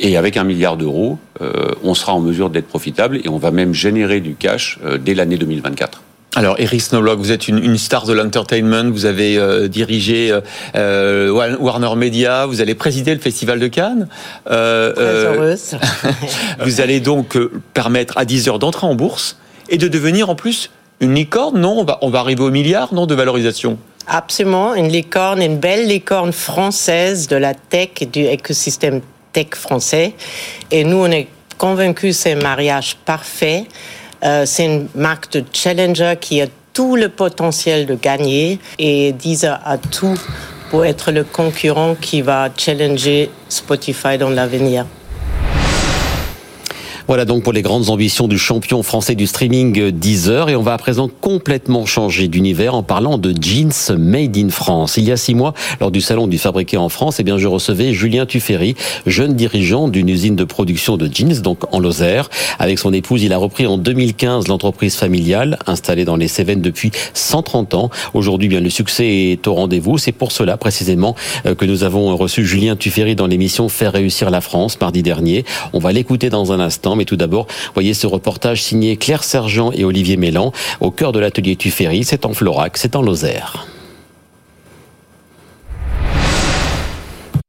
Et 0.00 0.16
avec 0.16 0.36
un 0.36 0.44
milliard 0.44 0.76
d'euros, 0.76 1.18
euh, 1.40 1.70
on 1.82 1.94
sera 1.94 2.12
en 2.12 2.20
mesure 2.20 2.50
d'être 2.50 2.66
profitable 2.66 3.18
et 3.22 3.28
on 3.28 3.38
va 3.38 3.50
même 3.50 3.72
générer 3.74 4.20
du 4.20 4.34
cash 4.34 4.78
euh, 4.84 4.98
dès 4.98 5.14
l'année 5.14 5.36
2024. 5.36 6.02
Alors, 6.34 6.56
Eric 6.58 6.82
Snowblock, 6.82 7.18
vous 7.18 7.32
êtes 7.32 7.48
une, 7.48 7.78
star 7.78 8.04
de 8.04 8.12
l'entertainment, 8.12 8.90
vous 8.90 9.06
avez 9.06 9.38
euh, 9.38 9.68
dirigé 9.68 10.38
Warner 10.74 11.96
Media, 11.96 12.44
vous 12.44 12.60
allez 12.60 12.74
présider 12.74 13.14
le 13.14 13.20
Festival 13.20 13.58
de 13.58 13.68
Cannes. 13.68 14.08
Très 14.44 14.54
heureuse. 14.54 15.76
vous 16.60 16.80
allez 16.82 17.00
donc 17.00 17.38
permettre 17.72 18.18
à 18.18 18.26
10 18.26 18.48
heures 18.48 18.58
d'entrer 18.58 18.86
en 18.86 18.94
bourse 18.94 19.38
et 19.70 19.78
de 19.78 19.88
devenir 19.88 20.28
en 20.28 20.34
plus 20.34 20.70
une 21.00 21.14
licorne, 21.14 21.60
non 21.60 21.78
on 21.78 21.84
va, 21.84 21.98
on 22.02 22.10
va 22.10 22.20
arriver 22.20 22.42
au 22.42 22.50
milliard, 22.50 22.92
non, 22.92 23.06
de 23.06 23.14
valorisation? 23.14 23.78
Absolument, 24.08 24.74
une 24.74 24.88
licorne, 24.88 25.42
une 25.42 25.58
belle 25.58 25.88
licorne 25.88 26.32
française 26.32 27.26
de 27.26 27.36
la 27.36 27.54
tech 27.54 27.90
et 28.00 28.06
du 28.06 28.20
écosystème 28.20 29.00
tech 29.32 29.48
français. 29.52 30.14
Et 30.70 30.84
nous, 30.84 30.98
on 30.98 31.10
est 31.10 31.26
convaincus 31.58 32.16
c'est 32.16 32.32
un 32.32 32.42
mariage 32.42 32.96
parfait. 33.04 33.64
Euh, 34.22 34.46
c'est 34.46 34.64
une 34.64 34.88
marque 34.94 35.32
de 35.32 35.44
challenger 35.52 36.14
qui 36.20 36.40
a 36.40 36.46
tout 36.72 36.94
le 36.94 37.08
potentiel 37.08 37.86
de 37.86 37.94
gagner 37.94 38.58
et 38.78 39.12
Deezer 39.12 39.60
a 39.64 39.78
tout 39.78 40.18
pour 40.70 40.84
être 40.84 41.10
le 41.10 41.24
concurrent 41.24 41.94
qui 42.00 42.22
va 42.22 42.48
challenger 42.56 43.30
Spotify 43.48 44.18
dans 44.18 44.30
l'avenir. 44.30 44.86
Voilà 47.08 47.24
donc 47.24 47.44
pour 47.44 47.52
les 47.52 47.62
grandes 47.62 47.88
ambitions 47.88 48.26
du 48.26 48.36
champion 48.36 48.82
français 48.82 49.14
du 49.14 49.28
streaming 49.28 49.92
Deezer. 49.92 50.48
Et 50.48 50.56
on 50.56 50.62
va 50.62 50.72
à 50.72 50.76
présent 50.76 51.08
complètement 51.20 51.86
changer 51.86 52.26
d'univers 52.26 52.74
en 52.74 52.82
parlant 52.82 53.16
de 53.16 53.32
jeans 53.40 53.96
made 53.96 54.36
in 54.36 54.48
France. 54.48 54.96
Il 54.96 55.04
y 55.04 55.12
a 55.12 55.16
six 55.16 55.36
mois, 55.36 55.54
lors 55.80 55.92
du 55.92 56.00
salon 56.00 56.26
du 56.26 56.36
fabriqué 56.36 56.76
en 56.76 56.88
France, 56.88 57.20
eh 57.20 57.22
bien, 57.22 57.38
je 57.38 57.46
recevais 57.46 57.92
Julien 57.92 58.26
Tuffery, 58.26 58.74
jeune 59.06 59.34
dirigeant 59.34 59.86
d'une 59.86 60.08
usine 60.08 60.34
de 60.34 60.42
production 60.42 60.96
de 60.96 61.06
jeans, 61.06 61.42
donc 61.42 61.72
en 61.72 61.78
Lozère. 61.78 62.28
Avec 62.58 62.80
son 62.80 62.92
épouse, 62.92 63.22
il 63.22 63.32
a 63.32 63.38
repris 63.38 63.68
en 63.68 63.78
2015 63.78 64.48
l'entreprise 64.48 64.96
familiale, 64.96 65.60
installée 65.68 66.04
dans 66.04 66.16
les 66.16 66.26
Cévennes 66.26 66.60
depuis 66.60 66.90
130 67.14 67.74
ans. 67.74 67.90
Aujourd'hui, 68.14 68.48
bien, 68.48 68.60
le 68.60 68.70
succès 68.70 69.06
est 69.06 69.46
au 69.46 69.54
rendez-vous. 69.54 69.96
C'est 69.98 70.10
pour 70.10 70.32
cela, 70.32 70.56
précisément, 70.56 71.14
euh, 71.46 71.54
que 71.54 71.66
nous 71.66 71.84
avons 71.84 72.16
reçu 72.16 72.44
Julien 72.44 72.74
Tuffery 72.74 73.14
dans 73.14 73.28
l'émission 73.28 73.68
Faire 73.68 73.92
réussir 73.92 74.28
la 74.30 74.40
France, 74.40 74.80
mardi 74.80 75.04
dernier. 75.04 75.44
On 75.72 75.78
va 75.78 75.92
l'écouter 75.92 76.30
dans 76.30 76.50
un 76.50 76.58
instant 76.58 76.95
mais 76.96 77.04
tout 77.04 77.16
d'abord, 77.16 77.46
voyez 77.74 77.94
ce 77.94 78.06
reportage 78.06 78.62
signé 78.62 78.96
Claire 78.96 79.24
Sergent 79.24 79.70
et 79.72 79.84
Olivier 79.84 80.16
Mélan 80.16 80.52
au 80.80 80.90
cœur 80.90 81.12
de 81.12 81.20
l'atelier 81.20 81.56
Tuffery. 81.56 82.04
C'est 82.04 82.26
en 82.26 82.34
Florac, 82.34 82.76
c'est 82.76 82.96
en 82.96 83.02
Lozère. 83.02 83.66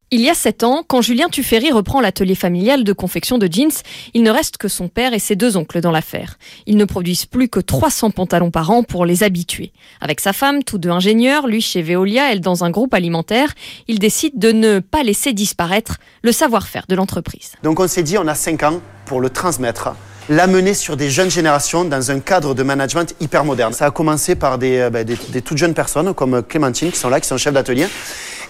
Il 0.09 0.21
y 0.21 0.29
a 0.29 0.33
sept 0.33 0.63
ans, 0.63 0.85
quand 0.87 1.01
Julien 1.01 1.27
Tuffery 1.27 1.69
reprend 1.73 1.99
l'atelier 1.99 2.33
familial 2.33 2.85
de 2.85 2.93
confection 2.93 3.37
de 3.37 3.51
jeans, 3.51 3.73
il 4.13 4.23
ne 4.23 4.31
reste 4.31 4.55
que 4.55 4.69
son 4.69 4.87
père 4.87 5.13
et 5.13 5.19
ses 5.19 5.35
deux 5.35 5.57
oncles 5.57 5.81
dans 5.81 5.91
l'affaire. 5.91 6.37
Ils 6.65 6.77
ne 6.77 6.85
produisent 6.85 7.25
plus 7.25 7.49
que 7.49 7.59
300 7.59 8.11
pantalons 8.11 8.49
par 8.49 8.71
an 8.71 8.83
pour 8.83 9.05
les 9.05 9.23
habituer. 9.23 9.73
Avec 9.99 10.21
sa 10.21 10.31
femme, 10.31 10.63
tous 10.63 10.77
deux 10.77 10.91
ingénieurs, 10.91 11.45
lui 11.45 11.59
chez 11.59 11.81
Veolia, 11.81 12.31
elle 12.31 12.39
dans 12.39 12.63
un 12.63 12.69
groupe 12.69 12.93
alimentaire, 12.93 13.53
il 13.89 13.99
décide 13.99 14.39
de 14.39 14.53
ne 14.53 14.79
pas 14.79 15.03
laisser 15.03 15.33
disparaître 15.33 15.97
le 16.21 16.31
savoir-faire 16.31 16.85
de 16.87 16.95
l'entreprise. 16.95 17.55
Donc 17.63 17.81
on 17.81 17.87
s'est 17.89 18.03
dit, 18.03 18.17
on 18.17 18.29
a 18.29 18.35
cinq 18.35 18.63
ans 18.63 18.79
pour 19.07 19.19
le 19.19 19.29
transmettre 19.29 19.89
l'amener 20.29 20.73
sur 20.73 20.95
des 20.95 21.09
jeunes 21.09 21.31
générations 21.31 21.83
dans 21.83 22.11
un 22.11 22.19
cadre 22.21 22.53
de 22.53 22.63
management 22.63 23.13
hyper 23.19 23.43
moderne. 23.43 23.73
Ça 23.73 23.85
a 23.87 23.91
commencé 23.91 24.35
par 24.35 24.57
des, 24.57 24.77
euh, 24.77 24.89
ben, 24.89 25.05
des, 25.05 25.17
des 25.29 25.41
toutes 25.41 25.57
jeunes 25.57 25.73
personnes 25.73 26.13
comme 26.13 26.43
Clémentine 26.43 26.91
qui 26.91 26.97
sont 26.97 27.09
là, 27.09 27.19
qui 27.19 27.27
sont 27.27 27.37
chefs 27.37 27.53
d'atelier 27.53 27.87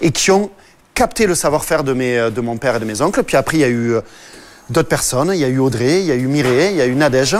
et 0.00 0.12
qui 0.12 0.30
ont 0.30 0.50
capté 0.98 1.28
le 1.28 1.36
savoir-faire 1.36 1.84
de, 1.84 1.94
euh, 1.96 2.28
de 2.28 2.40
mon 2.40 2.56
père 2.56 2.74
et 2.74 2.80
de 2.80 2.84
mes 2.84 3.00
oncles. 3.02 3.22
Puis 3.22 3.36
après, 3.36 3.58
il 3.58 3.60
y 3.60 3.64
a 3.64 3.68
eu 3.68 3.92
euh, 3.92 4.00
d'autres 4.68 4.88
personnes. 4.88 5.30
Il 5.32 5.38
y 5.38 5.44
a 5.44 5.48
eu 5.48 5.60
Audrey, 5.60 6.00
il 6.00 6.06
y 6.06 6.10
a 6.10 6.16
eu 6.16 6.26
Mireille, 6.26 6.72
il 6.72 6.76
y 6.78 6.80
a 6.80 6.86
eu 6.86 6.96
Nadège. 6.96 7.36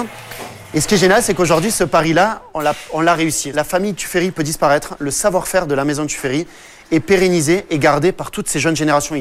Et 0.75 0.81
ce 0.81 0.87
qui 0.87 0.95
est 0.95 0.99
génial, 0.99 1.25
c'est 1.25 1.35
qu'aujourd'hui, 1.35 1.73
ce 1.73 1.83
pari-là, 1.83 2.43
on 2.55 3.01
l'a 3.01 3.15
réussi. 3.15 3.51
La 3.51 3.65
famille 3.65 3.95
Tuffery 3.95 4.31
peut 4.31 4.45
disparaître. 4.45 4.95
Le 5.01 5.11
savoir-faire 5.11 5.67
de 5.67 5.75
la 5.75 5.85
maison 5.85 6.07
Tuffery 6.07 6.47
est 6.91 7.01
pérennisé 7.01 7.65
et 7.71 7.79
gardé 7.79 8.13
par 8.13 8.31
toutes 8.31 8.49
ces 8.49 8.61
jeunes 8.61 8.77
générations 8.77 9.15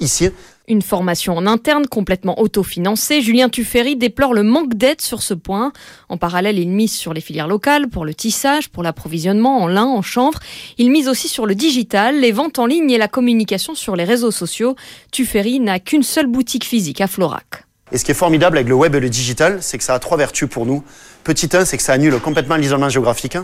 ici. 0.00 0.30
Une 0.68 0.82
formation 0.82 1.36
en 1.36 1.46
interne 1.46 1.86
complètement 1.86 2.40
autofinancée, 2.40 3.20
Julien 3.20 3.48
Tuffery 3.48 3.96
déplore 3.96 4.32
le 4.32 4.44
manque 4.44 4.74
d'aide 4.74 5.00
sur 5.00 5.22
ce 5.22 5.34
point. 5.34 5.72
En 6.08 6.16
parallèle, 6.16 6.58
il 6.58 6.68
mise 6.68 6.92
sur 6.92 7.12
les 7.12 7.20
filières 7.20 7.48
locales 7.48 7.88
pour 7.88 8.04
le 8.04 8.14
tissage, 8.14 8.68
pour 8.68 8.84
l'approvisionnement 8.84 9.60
en 9.60 9.66
lin, 9.66 9.84
en 9.84 10.02
chanvre. 10.02 10.38
Il 10.78 10.90
mise 10.90 11.08
aussi 11.08 11.26
sur 11.26 11.46
le 11.46 11.56
digital, 11.56 12.20
les 12.20 12.30
ventes 12.30 12.60
en 12.60 12.66
ligne 12.66 12.90
et 12.90 12.98
la 12.98 13.08
communication 13.08 13.74
sur 13.74 13.96
les 13.96 14.04
réseaux 14.04 14.30
sociaux. 14.30 14.76
Tuffery 15.10 15.58
n'a 15.58 15.80
qu'une 15.80 16.04
seule 16.04 16.26
boutique 16.28 16.64
physique 16.64 17.00
à 17.00 17.08
Florac. 17.08 17.64
Et 17.90 17.98
ce 17.98 18.04
qui 18.04 18.12
est 18.12 18.14
formidable 18.14 18.56
avec 18.56 18.68
le 18.68 18.74
web 18.74 18.94
et 18.94 19.00
le 19.00 19.10
digital, 19.10 19.58
c'est 19.60 19.78
que 19.78 19.84
ça 19.84 19.94
a 19.94 19.98
trois 19.98 20.16
vertus 20.16 20.48
pour 20.48 20.64
nous. 20.64 20.82
Petit 21.24 21.48
1, 21.52 21.64
c'est 21.64 21.76
que 21.76 21.82
ça 21.82 21.92
annule 21.92 22.18
complètement 22.20 22.56
l'isolement 22.56 22.88
géographique. 22.88 23.36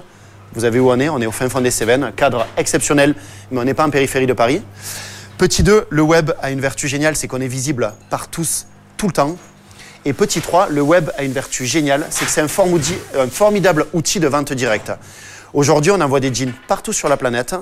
Vous 0.55 0.65
avez 0.65 0.79
où 0.79 0.91
on 0.91 0.99
est? 0.99 1.09
On 1.09 1.21
est 1.21 1.27
au 1.27 1.33
fin 1.33 1.49
fond 1.49 1.61
des 1.61 1.71
Cévennes, 1.71 2.13
cadre 2.17 2.47
exceptionnel, 2.57 3.15
mais 3.51 3.61
on 3.61 3.65
n'est 3.65 3.75
pas 3.75 3.87
en 3.87 3.91
périphérie 3.91 4.27
de 4.27 4.33
Paris. 4.33 4.63
Petit 5.37 5.63
2, 5.63 5.87
le 5.89 6.03
web 6.03 6.33
a 6.43 6.51
une 6.51 6.61
vertu 6.61 6.89
géniale, 6.89 7.15
c'est 7.15 7.29
qu'on 7.29 7.41
est 7.41 7.49
visible 7.49 7.93
par 8.11 8.29
tous, 8.29 8.67
tout 8.97 9.07
le 9.07 9.13
temps. 9.13 9.37
Et 10.05 10.13
petit 10.13 10.41
3, 10.41 10.69
le 10.71 10.81
web 10.81 11.11
a 11.17 11.23
une 11.23 11.33
vertu 11.33 11.67
géniale, 11.67 12.07
c'est 12.11 12.25
que 12.25 12.31
c'est 12.31 12.41
un, 12.41 13.29
formidable 13.29 13.87
outil 13.93 14.21
de 14.21 14.27
vente 14.27 14.53
directe. 14.53 14.93
Aujourd'hui, 15.53 15.93
on 15.93 16.01
envoie 16.01 16.21
des 16.21 16.33
jeans 16.33 16.53
partout 16.67 16.93
sur 16.93 17.09
la 17.09 17.17
planète. 17.17 17.55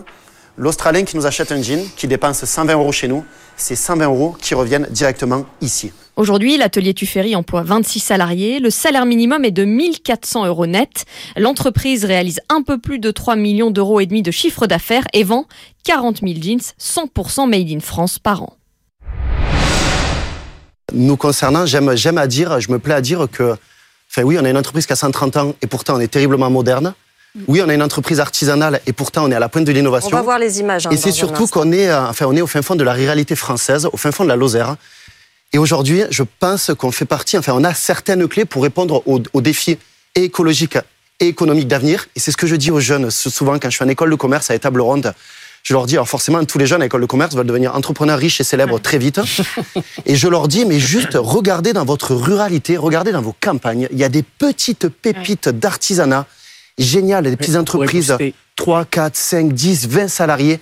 L'Australien 0.58 1.04
qui 1.04 1.16
nous 1.16 1.26
achète 1.26 1.52
un 1.52 1.60
jean, 1.60 1.84
qui 1.96 2.06
dépense 2.06 2.42
120 2.42 2.72
euros 2.72 2.92
chez 2.92 3.08
nous, 3.08 3.24
c'est 3.58 3.76
120 3.76 4.06
euros 4.06 4.36
qui 4.40 4.54
reviennent 4.54 4.86
directement 4.90 5.44
ici. 5.60 5.92
Aujourd'hui, 6.16 6.56
l'atelier 6.56 6.94
Tuffery 6.94 7.36
emploie 7.36 7.62
26 7.62 8.00
salariés. 8.00 8.58
Le 8.58 8.70
salaire 8.70 9.04
minimum 9.04 9.44
est 9.44 9.50
de 9.50 9.64
1400 9.64 10.46
euros 10.46 10.64
net. 10.64 11.04
L'entreprise 11.36 12.06
réalise 12.06 12.40
un 12.48 12.62
peu 12.62 12.78
plus 12.78 12.98
de 12.98 13.10
3 13.10 13.36
millions 13.36 13.70
d'euros 13.70 14.00
et 14.00 14.06
demi 14.06 14.22
de 14.22 14.30
chiffre 14.30 14.66
d'affaires 14.66 15.04
et 15.12 15.24
vend 15.24 15.44
40 15.84 16.20
000 16.20 16.32
jeans 16.40 16.72
100% 16.80 17.50
made 17.50 17.70
in 17.70 17.80
France 17.80 18.18
par 18.18 18.42
an. 18.42 18.56
Nous 20.94 21.18
concernant, 21.18 21.66
j'aime 21.66 22.16
à 22.16 22.26
dire, 22.26 22.60
je 22.60 22.72
me 22.72 22.78
plais 22.78 22.94
à 22.94 23.02
dire 23.02 23.26
que, 23.30 23.56
enfin 24.10 24.22
oui, 24.22 24.38
on 24.40 24.44
a 24.46 24.48
une 24.48 24.56
entreprise 24.56 24.86
qui 24.86 24.94
a 24.94 24.96
130 24.96 25.36
ans 25.36 25.54
et 25.60 25.66
pourtant 25.66 25.96
on 25.96 26.00
est 26.00 26.08
terriblement 26.08 26.48
moderne. 26.48 26.94
Oui, 27.48 27.62
on 27.64 27.68
a 27.68 27.74
une 27.74 27.82
entreprise 27.82 28.20
artisanale 28.20 28.80
et 28.86 28.92
pourtant 28.92 29.24
on 29.24 29.30
est 29.30 29.34
à 29.34 29.40
la 29.40 29.48
pointe 29.48 29.64
de 29.64 29.72
l'innovation. 29.72 30.10
On 30.12 30.16
va 30.16 30.22
voir 30.22 30.38
les 30.38 30.60
images. 30.60 30.86
Hein, 30.86 30.90
et 30.90 30.96
c'est 30.96 31.12
surtout 31.12 31.46
qu'on 31.46 31.72
est, 31.72 31.88
euh, 31.88 32.08
enfin, 32.08 32.26
on 32.28 32.36
est 32.36 32.40
au 32.40 32.46
fin 32.46 32.62
fond 32.62 32.74
de 32.74 32.84
la 32.84 32.92
réalité 32.92 33.36
française, 33.36 33.88
au 33.92 33.96
fin 33.96 34.12
fond 34.12 34.24
de 34.24 34.28
la 34.28 34.36
Lozère. 34.36 34.76
Et 35.52 35.58
aujourd'hui, 35.58 36.02
je 36.10 36.22
pense 36.40 36.72
qu'on 36.76 36.90
fait 36.90 37.04
partie, 37.04 37.38
enfin, 37.38 37.52
on 37.54 37.64
a 37.64 37.74
certaines 37.74 38.26
clés 38.28 38.44
pour 38.44 38.62
répondre 38.62 39.02
aux, 39.06 39.40
défis 39.40 39.78
écologiques 40.14 40.78
et 41.20 41.28
économiques 41.28 41.68
d'avenir. 41.68 42.08
Et 42.16 42.20
c'est 42.20 42.30
ce 42.30 42.36
que 42.36 42.46
je 42.46 42.56
dis 42.56 42.70
aux 42.70 42.80
jeunes 42.80 43.10
souvent 43.10 43.58
quand 43.58 43.70
je 43.70 43.76
suis 43.76 43.84
en 43.84 43.88
école 43.88 44.10
de 44.10 44.16
commerce 44.16 44.50
à 44.50 44.54
les 44.54 44.58
tables 44.58 44.80
rondes. 44.80 45.14
Je 45.62 45.72
leur 45.72 45.86
dis, 45.86 45.94
alors 45.94 46.08
forcément, 46.08 46.44
tous 46.44 46.58
les 46.58 46.66
jeunes 46.66 46.80
à 46.80 46.84
l'école 46.84 47.00
de 47.00 47.06
commerce 47.06 47.34
veulent 47.34 47.46
devenir 47.46 47.74
entrepreneurs 47.74 48.18
riches 48.18 48.40
et 48.40 48.44
célèbres 48.44 48.78
très 48.80 48.98
vite. 48.98 49.20
Et 50.06 50.14
je 50.14 50.28
leur 50.28 50.46
dis, 50.46 50.64
mais 50.64 50.78
juste 50.78 51.14
regardez 51.14 51.72
dans 51.72 51.84
votre 51.84 52.14
ruralité, 52.14 52.76
regardez 52.76 53.10
dans 53.10 53.22
vos 53.22 53.34
campagnes, 53.40 53.88
il 53.90 53.98
y 53.98 54.04
a 54.04 54.08
des 54.08 54.22
petites 54.22 54.88
pépites 54.88 55.48
d'artisanat 55.48 56.26
géniales, 56.78 57.24
des 57.24 57.36
petites 57.36 57.56
entreprises, 57.56 58.16
3, 58.56 58.84
4, 58.84 59.16
5, 59.16 59.52
10, 59.52 59.88
20 59.88 60.08
salariés 60.08 60.60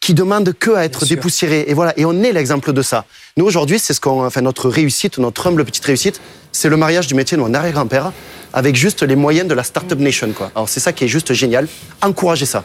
qui 0.00 0.12
demandent 0.12 0.52
que 0.52 0.70
à 0.70 0.84
être 0.84 1.06
dépoussiérés. 1.06 1.64
Et 1.66 1.72
voilà, 1.72 1.94
et 1.98 2.04
on 2.04 2.22
est 2.22 2.32
l'exemple 2.32 2.72
de 2.74 2.82
ça. 2.82 3.06
Nous 3.38 3.46
aujourd'hui, 3.46 3.78
c'est 3.78 3.94
ce 3.94 4.00
qu'on, 4.00 4.24
enfin 4.24 4.42
notre 4.42 4.68
réussite, 4.68 5.18
notre 5.18 5.46
humble 5.46 5.64
petite 5.64 5.84
réussite, 5.84 6.20
c'est 6.52 6.68
le 6.68 6.76
mariage 6.76 7.06
du 7.06 7.14
métier 7.14 7.36
de 7.38 7.42
mon 7.42 7.54
arrière-grand-père 7.54 8.12
avec 8.52 8.76
juste 8.76 9.02
les 9.02 9.16
moyens 9.16 9.48
de 9.48 9.54
la 9.54 9.64
startup 9.64 9.98
nation 9.98 10.30
quoi. 10.32 10.50
Alors 10.54 10.68
c'est 10.68 10.80
ça 10.80 10.92
qui 10.92 11.04
est 11.04 11.08
juste 11.08 11.32
génial. 11.32 11.68
Encouragez 12.02 12.46
ça. 12.46 12.64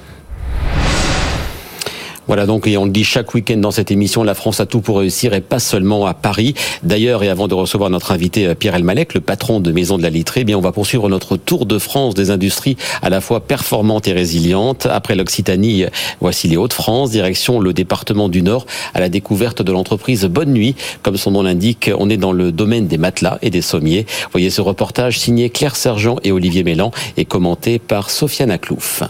Voilà 2.29 2.45
donc, 2.45 2.67
et 2.67 2.77
on 2.77 2.85
le 2.85 2.91
dit 2.91 3.03
chaque 3.03 3.33
week-end 3.33 3.57
dans 3.57 3.71
cette 3.71 3.89
émission, 3.89 4.21
la 4.21 4.35
France 4.35 4.59
a 4.59 4.67
tout 4.67 4.81
pour 4.81 4.99
réussir 4.99 5.33
et 5.33 5.41
pas 5.41 5.57
seulement 5.57 6.05
à 6.05 6.13
Paris. 6.13 6.53
D'ailleurs, 6.83 7.23
et 7.23 7.29
avant 7.29 7.47
de 7.47 7.55
recevoir 7.55 7.89
notre 7.89 8.11
invité 8.11 8.45
euh, 8.45 8.53
Pierre 8.53 8.75
Elmalek, 8.75 9.15
le 9.15 9.19
patron 9.19 9.59
de 9.59 9.71
Maison 9.71 9.97
de 9.97 10.03
la 10.03 10.11
Littrée, 10.11 10.41
eh 10.41 10.43
bien 10.43 10.55
on 10.55 10.61
va 10.61 10.71
poursuivre 10.71 11.09
notre 11.09 11.37
tour 11.37 11.65
de 11.65 11.79
France 11.79 12.13
des 12.13 12.29
industries 12.29 12.77
à 13.01 13.09
la 13.09 13.19
fois 13.19 13.39
performantes 13.39 14.07
et 14.07 14.13
résilientes. 14.13 14.85
Après 14.85 15.15
l'Occitanie, 15.15 15.85
voici 16.21 16.47
les 16.47 16.55
Hauts-de-France, 16.55 17.09
direction 17.09 17.59
le 17.59 17.73
département 17.73 18.29
du 18.29 18.43
Nord, 18.43 18.67
à 18.93 18.99
la 18.99 19.09
découverte 19.09 19.63
de 19.63 19.71
l'entreprise 19.71 20.25
Bonne 20.25 20.53
Nuit. 20.53 20.75
Comme 21.01 21.17
son 21.17 21.31
nom 21.31 21.41
l'indique, 21.41 21.89
on 21.97 22.11
est 22.11 22.17
dans 22.17 22.31
le 22.31 22.51
domaine 22.51 22.85
des 22.85 22.99
matelas 22.99 23.39
et 23.41 23.49
des 23.49 23.63
sommiers. 23.63 24.05
Voyez 24.33 24.51
ce 24.51 24.61
reportage 24.61 25.17
signé 25.17 25.49
Claire 25.49 25.75
Sergent 25.75 26.17
et 26.23 26.31
Olivier 26.31 26.63
Mélan 26.63 26.91
et 27.17 27.25
commenté 27.25 27.79
par 27.79 28.11
Sofiane 28.11 28.51
Aklouf. 28.51 29.01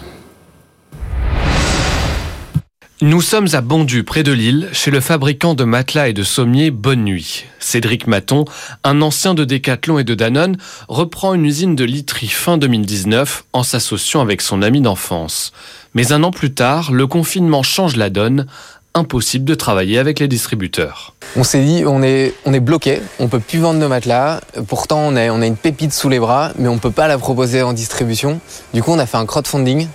Nous 3.01 3.21
sommes 3.21 3.47
à 3.53 3.61
Bondu, 3.61 4.03
près 4.03 4.23
de 4.23 4.33
Lille, 4.33 4.67
chez 4.73 4.91
le 4.91 4.99
fabricant 4.99 5.53
de 5.53 5.63
matelas 5.63 6.09
et 6.09 6.13
de 6.13 6.23
sommiers 6.23 6.69
Bonne 6.69 7.05
Nuit. 7.05 7.45
Cédric 7.57 8.07
Maton, 8.07 8.43
un 8.83 9.01
ancien 9.01 9.33
de 9.33 9.45
Decathlon 9.45 9.99
et 9.99 10.03
de 10.03 10.15
Danone, 10.15 10.57
reprend 10.89 11.33
une 11.33 11.45
usine 11.45 11.77
de 11.77 11.85
literie 11.85 12.27
fin 12.27 12.57
2019 12.57 13.45
en 13.53 13.63
s'associant 13.63 14.19
avec 14.19 14.41
son 14.41 14.61
ami 14.61 14.81
d'enfance. 14.81 15.53
Mais 15.93 16.11
un 16.11 16.23
an 16.23 16.31
plus 16.31 16.53
tard, 16.53 16.91
le 16.91 17.07
confinement 17.07 17.63
change 17.63 17.95
la 17.95 18.09
donne. 18.09 18.47
Impossible 18.93 19.45
de 19.45 19.55
travailler 19.55 19.97
avec 19.97 20.19
les 20.19 20.27
distributeurs. 20.27 21.13
On 21.37 21.45
s'est 21.45 21.63
dit, 21.63 21.83
on 21.85 22.03
est, 22.03 22.33
on 22.43 22.53
est 22.53 22.59
bloqué, 22.59 23.01
on 23.19 23.29
peut 23.29 23.39
plus 23.39 23.59
vendre 23.59 23.79
nos 23.79 23.87
matelas. 23.87 24.41
Pourtant, 24.67 24.99
on 24.99 25.15
a, 25.15 25.29
on 25.29 25.41
a 25.41 25.45
une 25.45 25.55
pépite 25.55 25.93
sous 25.93 26.09
les 26.09 26.19
bras, 26.19 26.51
mais 26.57 26.67
on 26.67 26.79
peut 26.79 26.91
pas 26.91 27.07
la 27.07 27.17
proposer 27.17 27.61
en 27.61 27.71
distribution. 27.71 28.41
Du 28.73 28.83
coup, 28.83 28.91
on 28.91 28.99
a 28.99 29.05
fait 29.05 29.15
un 29.15 29.25
crowdfunding. 29.25 29.87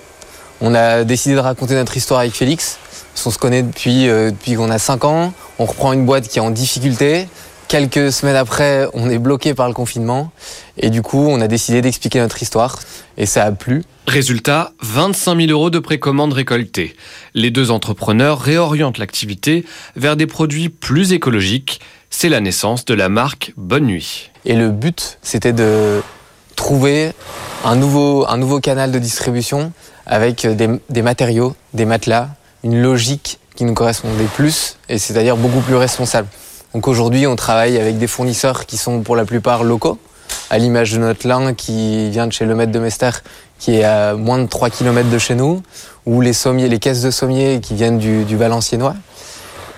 On 0.62 0.75
a 0.75 1.04
décidé 1.04 1.34
de 1.34 1.40
raconter 1.40 1.75
notre 1.75 1.96
histoire 1.99 2.20
avec 2.20 2.32
Félix 2.32 2.78
on 3.26 3.30
se 3.30 3.38
connaît 3.38 3.62
depuis, 3.62 4.09
euh, 4.09 4.30
depuis 4.30 4.54
qu'on 4.54 4.71
a 4.71 4.78
5 4.78 5.04
ans. 5.04 5.33
On 5.59 5.64
reprend 5.64 5.92
une 5.92 6.04
boîte 6.04 6.28
qui 6.28 6.38
est 6.38 6.42
en 6.42 6.50
difficulté. 6.50 7.26
Quelques 7.68 8.12
semaines 8.12 8.37
après, 8.37 8.87
on 8.92 9.09
est 9.09 9.18
bloqué 9.18 9.54
par 9.54 9.68
le 9.68 9.75
confinement. 9.75 10.30
Et 10.76 10.90
du 10.90 11.02
coup, 11.02 11.26
on 11.28 11.40
a 11.40 11.49
décidé 11.49 11.80
d'expliquer 11.80 12.21
notre 12.21 12.42
histoire. 12.42 12.78
Et 13.16 13.26
ça 13.26 13.44
a 13.44 13.52
plu. 13.52 13.83
Résultat, 14.06 14.73
25 14.83 15.40
000 15.40 15.50
euros 15.50 15.71
de 15.71 15.78
précommande 15.78 16.35
récoltées. 16.35 16.94
Les 17.33 17.50
deux 17.50 17.71
entrepreneurs 17.71 18.40
réorientent 18.40 18.99
l'activité 18.99 19.64
vers 19.97 20.16
des 20.16 20.26
produits 20.26 20.68
plus 20.68 21.12
écologiques. 21.12 21.80
C'est 22.11 22.28
la 22.28 22.40
naissance 22.40 22.85
de 22.85 22.94
la 22.94 23.09
marque 23.09 23.54
Bonne 23.56 23.87
Nuit. 23.87 24.30
Et 24.44 24.54
le 24.54 24.71
but, 24.71 25.18
c'était 25.23 25.54
de 25.54 26.02
trouver 26.54 27.12
un 27.64 27.76
nouveau, 27.76 28.26
un 28.28 28.37
nouveau 28.37 28.61
canal 28.61 28.92
de 28.92 28.99
distribution 28.99 29.73
avec 30.06 30.47
des, 30.47 30.68
des 30.90 31.02
matériaux, 31.02 31.56
des 31.73 31.87
matelas, 31.87 32.28
une 32.64 32.83
logique 32.83 33.38
qui 33.54 33.64
nous 33.64 33.75
correspondait 33.75 34.25
plus, 34.35 34.78
et 34.88 34.99
c'est-à-dire 34.99 35.37
beaucoup 35.37 35.61
plus 35.61 35.76
responsable. 35.76 36.26
Donc 36.73 36.88
aujourd'hui, 36.88 37.26
on 37.26 37.37
travaille 37.37 37.78
avec 37.78 37.99
des 37.99 38.09
fournisseurs 38.09 38.66
qui 38.66 38.76
sont 38.76 39.02
pour 39.02 39.14
la 39.14 39.25
plupart 39.25 39.62
locaux, 39.62 39.99
à 40.50 40.59
l'image 40.59 40.92
de 40.92 40.99
notre 40.99 41.28
lin 41.28 41.54
qui 41.54 42.11
vient 42.11 42.26
de 42.26 42.33
chez 42.33 42.47
Le 42.47 42.54
Maître 42.56 42.73
de 42.73 42.78
Mester, 42.80 43.11
qui 43.59 43.76
est 43.76 43.85
à 43.85 44.14
moins 44.14 44.38
de 44.38 44.47
3 44.47 44.71
km 44.71 45.09
de 45.09 45.18
chez 45.18 45.35
nous, 45.37 45.62
ou 46.06 46.21
les 46.21 46.33
sommiers, 46.33 46.68
les 46.68 46.80
caisses 46.80 47.02
de 47.02 47.11
sommiers 47.11 47.61
qui 47.62 47.75
viennent 47.75 47.99
du, 47.99 48.25
du 48.25 48.37
Valenciennois. 48.37 48.97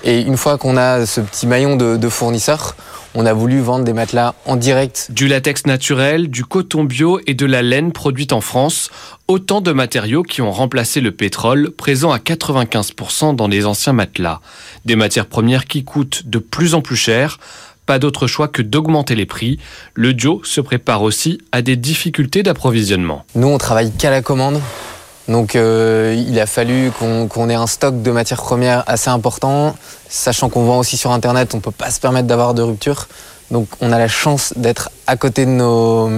Et 0.05 0.21
une 0.21 0.37
fois 0.37 0.57
qu'on 0.57 0.77
a 0.77 1.05
ce 1.05 1.21
petit 1.21 1.47
maillon 1.47 1.77
de, 1.77 1.97
de 1.97 2.09
fournisseurs, 2.09 2.77
on 3.17 3.25
a 3.25 3.33
voulu 3.33 3.61
vendre 3.61 3.85
des 3.85 3.95
matelas 3.95 4.35
en 4.45 4.57
direct. 4.57 5.09
Du 5.11 5.27
latex 5.27 5.65
naturel, 5.67 6.29
du 6.29 6.45
coton 6.45 6.85
bio 6.85 7.19
et 7.27 7.33
de 7.33 7.47
la 7.47 7.63
laine 7.63 7.91
produite 7.91 8.35
en 8.35 8.43
France, 8.43 8.91
autant 9.27 9.63
de 9.63 9.73
matériaux 9.73 10.23
qui 10.23 10.43
ont 10.43 10.53
remplacé 10.53 11.01
le 11.01 11.13
pétrole, 11.13 11.71
présent 11.71 12.13
à 12.13 12.19
95% 12.19 13.35
dans 13.35 13.49
les 13.49 13.65
anciens 13.65 13.95
matelas. 13.95 14.41
Des 14.85 14.97
matières 14.97 15.27
premières 15.27 15.65
qui 15.65 15.83
coûtent 15.83 16.27
de 16.27 16.39
plus 16.39 16.75
en 16.75 16.83
plus 16.83 16.97
cher. 16.97 17.39
Pas 17.87 17.99
d'autre 17.99 18.27
choix 18.27 18.49
que 18.49 18.63
d'augmenter 18.63 19.15
les 19.15 19.27
prix. 19.27 19.59
Le 19.95 20.13
Dio 20.13 20.43
se 20.45 20.61
prépare 20.61 21.03
aussi 21.03 21.39
à 21.53 21.63
des 21.63 21.77
difficultés 21.77 22.43
d'approvisionnement. 22.43 23.25
Nous, 23.35 23.49
on 23.49 23.59
travaille 23.59 23.93
qu'à 23.93 24.11
la 24.11 24.21
commande. 24.21 24.61
Donc 25.29 25.57
euh, 25.57 26.15
il 26.29 26.39
a 26.39 26.47
fallu 26.47 26.93
qu'on 26.93 27.51
ait 27.51 27.55
un 27.55 27.67
stock 27.67 28.03
de 28.03 28.11
matières 28.11 28.43
premières 28.43 28.85
assez 28.87 29.11
important, 29.11 29.77
sachant 30.09 30.49
qu'on 30.49 30.65
vend 30.65 30.79
aussi 30.79 30.97
sur 30.97 31.11
Internet, 31.11 31.55
on 31.55 31.57
ne 31.57 31.63
peut 31.63 31.71
pas 31.73 31.91
se 31.91 32.01
permettre 32.01 32.29
d'avoir 32.29 32.55
de 32.55 32.63
rupture. 32.63 33.09
Donc 33.51 33.69
on 33.81 33.93
a 33.93 33.99
la 33.99 34.09
chance 34.09 34.53
d'être 34.57 34.91
à 35.07 35.17
côté 35.17 35.45
de 35.45 35.51
nos, 35.51 36.09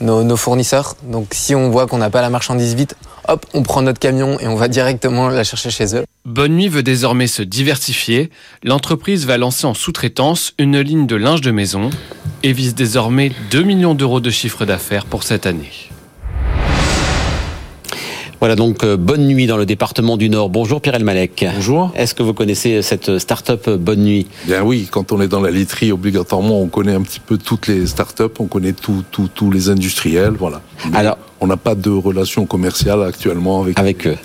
nos, 0.00 0.24
nos, 0.24 0.36
fournisseurs. 0.36 0.96
Donc 1.04 1.28
si 1.32 1.54
on 1.54 1.70
voit 1.70 1.86
qu'on 1.86 1.98
n'a 1.98 2.10
pas 2.10 2.20
la 2.20 2.30
marchandise 2.30 2.74
vite, 2.74 2.96
hop, 3.28 3.46
on 3.54 3.62
prend 3.62 3.82
notre 3.82 4.00
camion 4.00 4.38
et 4.40 4.46
on 4.48 4.56
va 4.56 4.68
directement 4.68 5.28
la 5.28 5.44
chercher 5.44 5.70
chez 5.70 5.96
eux. 5.96 6.04
Bonne 6.24 6.52
Nuit 6.52 6.68
veut 6.68 6.82
désormais 6.82 7.26
se 7.26 7.42
diversifier. 7.42 8.30
L'entreprise 8.64 9.26
va 9.26 9.38
lancer 9.38 9.66
en 9.66 9.74
sous-traitance 9.74 10.54
une 10.58 10.80
ligne 10.80 11.06
de 11.06 11.16
linge 11.16 11.40
de 11.40 11.50
maison 11.50 11.90
et 12.42 12.52
vise 12.52 12.74
désormais 12.74 13.32
2 13.50 13.62
millions 13.62 13.94
d'euros 13.94 14.20
de 14.20 14.30
chiffre 14.30 14.64
d'affaires 14.64 15.06
pour 15.06 15.22
cette 15.22 15.46
année. 15.46 15.70
Voilà 18.42 18.56
donc 18.56 18.82
euh, 18.82 18.96
Bonne 18.96 19.28
Nuit 19.28 19.46
dans 19.46 19.56
le 19.56 19.64
département 19.64 20.16
du 20.16 20.28
Nord. 20.28 20.50
Bonjour 20.50 20.80
Pierre 20.80 20.98
Malek. 20.98 21.46
Bonjour. 21.54 21.92
Est-ce 21.94 22.12
que 22.12 22.24
vous 22.24 22.34
connaissez 22.34 22.82
cette 22.82 23.20
start-up 23.20 23.70
Bonne 23.70 24.00
Nuit? 24.00 24.26
Bien 24.46 24.64
oui, 24.64 24.88
quand 24.90 25.12
on 25.12 25.20
est 25.20 25.28
dans 25.28 25.40
la 25.40 25.52
literie, 25.52 25.92
obligatoirement, 25.92 26.60
on 26.60 26.66
connaît 26.66 26.94
un 26.94 27.02
petit 27.02 27.20
peu 27.20 27.38
toutes 27.38 27.68
les 27.68 27.86
start-up, 27.86 28.40
on 28.40 28.46
connaît 28.46 28.72
tous 28.72 29.50
les 29.52 29.68
industriels, 29.68 30.32
voilà. 30.36 30.60
Alors, 30.92 31.18
on 31.42 31.48
n'a 31.48 31.56
pas 31.56 31.74
de 31.74 31.90
relation 31.90 32.46
commerciale 32.46 33.02
actuellement 33.02 33.62
avec, 33.62 33.78
avec 33.78 34.06
eux. 34.06 34.16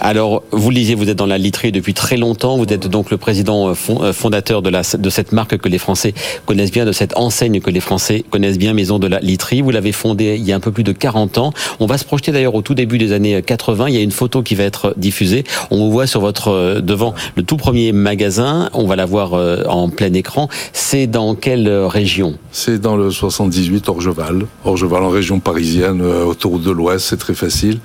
Alors, 0.00 0.42
vous 0.50 0.70
le 0.70 0.74
disiez, 0.74 0.96
vous 0.96 1.08
êtes 1.08 1.16
dans 1.16 1.24
la 1.26 1.38
literie 1.38 1.70
depuis 1.70 1.94
très 1.94 2.16
longtemps. 2.16 2.56
Vous 2.56 2.64
êtes 2.64 2.88
donc 2.88 3.12
le 3.12 3.16
président 3.16 3.68
euh, 3.68 3.74
euh, 3.90 4.12
fondateur 4.12 4.60
de, 4.60 4.70
la, 4.70 4.82
de 4.98 5.10
cette 5.10 5.30
marque 5.30 5.56
que 5.56 5.68
les 5.68 5.78
Français 5.78 6.14
connaissent 6.46 6.72
bien, 6.72 6.84
de 6.84 6.90
cette 6.90 7.16
enseigne 7.16 7.60
que 7.60 7.70
les 7.70 7.78
Français 7.78 8.24
connaissent 8.28 8.58
bien, 8.58 8.74
Maison 8.74 8.98
de 8.98 9.06
la 9.06 9.20
Literie. 9.20 9.62
Vous 9.62 9.70
l'avez 9.70 9.92
fondée 9.92 10.34
il 10.36 10.44
y 10.44 10.52
a 10.52 10.56
un 10.56 10.60
peu 10.60 10.72
plus 10.72 10.82
de 10.82 10.90
40 10.90 11.38
ans. 11.38 11.52
On 11.78 11.86
va 11.86 11.96
se 11.96 12.04
projeter 12.04 12.32
d'ailleurs 12.32 12.56
au 12.56 12.62
tout 12.62 12.74
début 12.74 12.98
des 12.98 13.12
années 13.12 13.40
80. 13.40 13.88
Il 13.88 13.94
y 13.94 13.98
a 13.98 14.02
une 14.02 14.10
photo 14.10 14.42
qui 14.42 14.56
va 14.56 14.64
être 14.64 14.94
diffusée. 14.96 15.44
On 15.70 15.76
vous 15.76 15.92
voit 15.92 16.08
sur 16.08 16.20
votre 16.20 16.48
euh, 16.48 16.80
devant 16.80 17.14
le 17.36 17.44
tout 17.44 17.56
premier 17.56 17.92
magasin. 17.92 18.68
On 18.72 18.86
va 18.86 18.96
la 18.96 19.06
voir 19.06 19.34
en 19.68 19.88
plein 19.90 20.12
écran. 20.12 20.48
C'est 20.72 21.06
dans 21.06 21.36
quelle 21.36 21.68
région? 21.68 22.34
C'est 22.50 22.80
dans 22.80 22.96
le 22.96 23.12
78 23.12 23.88
Orgeval. 23.88 24.46
Orgeval 24.64 25.04
en 25.04 25.08
région 25.08 25.38
parisienne, 25.38 26.02
autour 26.02 26.58
de 26.58 26.63
l'Ouest, 26.70 27.06
c'est 27.06 27.16
très 27.16 27.34
facile. 27.34 27.78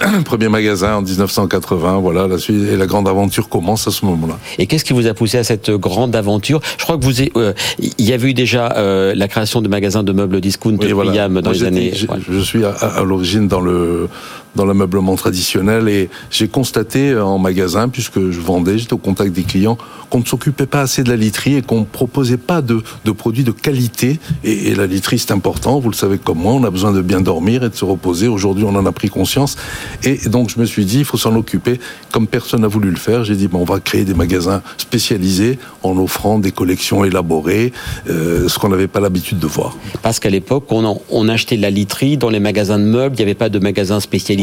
Premier 0.24 0.48
magasin 0.48 0.96
en 0.96 1.02
1980, 1.02 1.98
voilà, 1.98 2.26
la 2.26 2.38
suite 2.38 2.68
et 2.70 2.76
la 2.76 2.86
grande 2.86 3.08
aventure 3.08 3.48
commence 3.48 3.86
à 3.86 3.90
ce 3.90 4.04
moment-là. 4.06 4.38
Et 4.58 4.66
qu'est-ce 4.66 4.84
qui 4.84 4.92
vous 4.92 5.06
a 5.06 5.14
poussé 5.14 5.38
à 5.38 5.44
cette 5.44 5.70
grande 5.70 6.14
aventure? 6.16 6.60
Je 6.78 6.84
crois 6.84 6.98
que 6.98 7.04
vous, 7.04 7.20
euh, 7.36 7.52
il 7.78 8.04
y 8.04 8.12
avait 8.12 8.30
eu 8.30 8.34
déjà 8.34 8.72
euh, 8.76 9.14
la 9.14 9.28
création 9.28 9.60
de 9.60 9.68
magasins 9.68 10.02
de 10.02 10.12
meubles 10.12 10.40
discount 10.40 10.76
oui, 10.80 10.92
voilà. 10.92 11.28
dans 11.28 11.50
les 11.50 11.64
années. 11.64 11.92
Je, 11.94 12.06
je 12.30 12.38
suis 12.40 12.64
à, 12.64 12.70
à 12.70 13.02
l'origine 13.04 13.48
dans 13.48 13.60
le 13.60 14.08
dans 14.54 14.64
l'ameublement 14.64 15.16
traditionnel 15.16 15.88
et 15.88 16.10
j'ai 16.30 16.48
constaté 16.48 17.16
en 17.16 17.38
magasin, 17.38 17.88
puisque 17.88 18.30
je 18.30 18.40
vendais, 18.40 18.78
j'étais 18.78 18.92
au 18.92 18.98
contact 18.98 19.32
des 19.32 19.44
clients, 19.44 19.78
qu'on 20.10 20.20
ne 20.20 20.24
s'occupait 20.24 20.66
pas 20.66 20.82
assez 20.82 21.02
de 21.02 21.08
la 21.08 21.16
literie 21.16 21.56
et 21.56 21.62
qu'on 21.62 21.80
ne 21.80 21.84
proposait 21.84 22.36
pas 22.36 22.60
de, 22.60 22.82
produits 23.12 23.44
de 23.44 23.50
qualité. 23.50 24.18
Et, 24.44 24.68
et 24.68 24.74
la 24.74 24.86
literie, 24.86 25.18
c'est 25.18 25.32
important, 25.32 25.80
vous 25.80 25.88
le 25.88 25.94
savez 25.94 26.18
comme 26.18 26.38
moi, 26.38 26.52
on 26.52 26.64
a 26.64 26.70
besoin 26.70 26.92
de 26.92 27.00
bien 27.00 27.20
dormir 27.20 27.64
et 27.64 27.70
de 27.70 27.74
se 27.74 27.84
reposer. 27.84 28.28
Aujourd'hui, 28.28 28.64
on 28.64 28.74
en 28.74 28.84
a 28.84 28.92
pris 28.92 29.08
conscience. 29.08 29.56
Et 30.04 30.28
donc, 30.28 30.50
je 30.50 30.60
me 30.60 30.66
suis 30.66 30.84
dit, 30.84 30.98
il 30.98 31.04
faut 31.04 31.16
s'en 31.16 31.34
occuper. 31.34 31.80
Comme 32.10 32.26
personne 32.26 32.60
n'a 32.60 32.68
voulu 32.68 32.90
le 32.90 32.96
faire, 32.96 33.24
j'ai 33.24 33.36
dit, 33.36 33.48
bon, 33.48 33.60
on 33.60 33.64
va 33.64 33.80
créer 33.80 34.04
des 34.04 34.14
magasins 34.14 34.62
spécialisés 34.76 35.58
en 35.82 35.96
offrant 35.96 36.38
des 36.38 36.52
collections 36.52 37.04
élaborées, 37.04 37.72
euh, 38.08 38.48
ce 38.48 38.58
qu'on 38.58 38.68
n'avait 38.68 38.88
pas 38.88 39.00
l'habitude 39.00 39.38
de 39.38 39.46
voir. 39.46 39.76
Parce 40.02 40.20
qu'à 40.20 40.30
l'époque, 40.30 40.64
on, 40.70 41.00
on 41.10 41.28
achetait 41.28 41.56
de 41.56 41.62
la 41.62 41.70
literie 41.70 42.16
dans 42.16 42.30
les 42.30 42.40
magasins 42.40 42.78
de 42.78 42.84
meubles, 42.84 43.14
il 43.16 43.18
n'y 43.18 43.24
avait 43.24 43.34
pas 43.34 43.48
de 43.48 43.58
magasins 43.58 44.00
spécialisés 44.00 44.41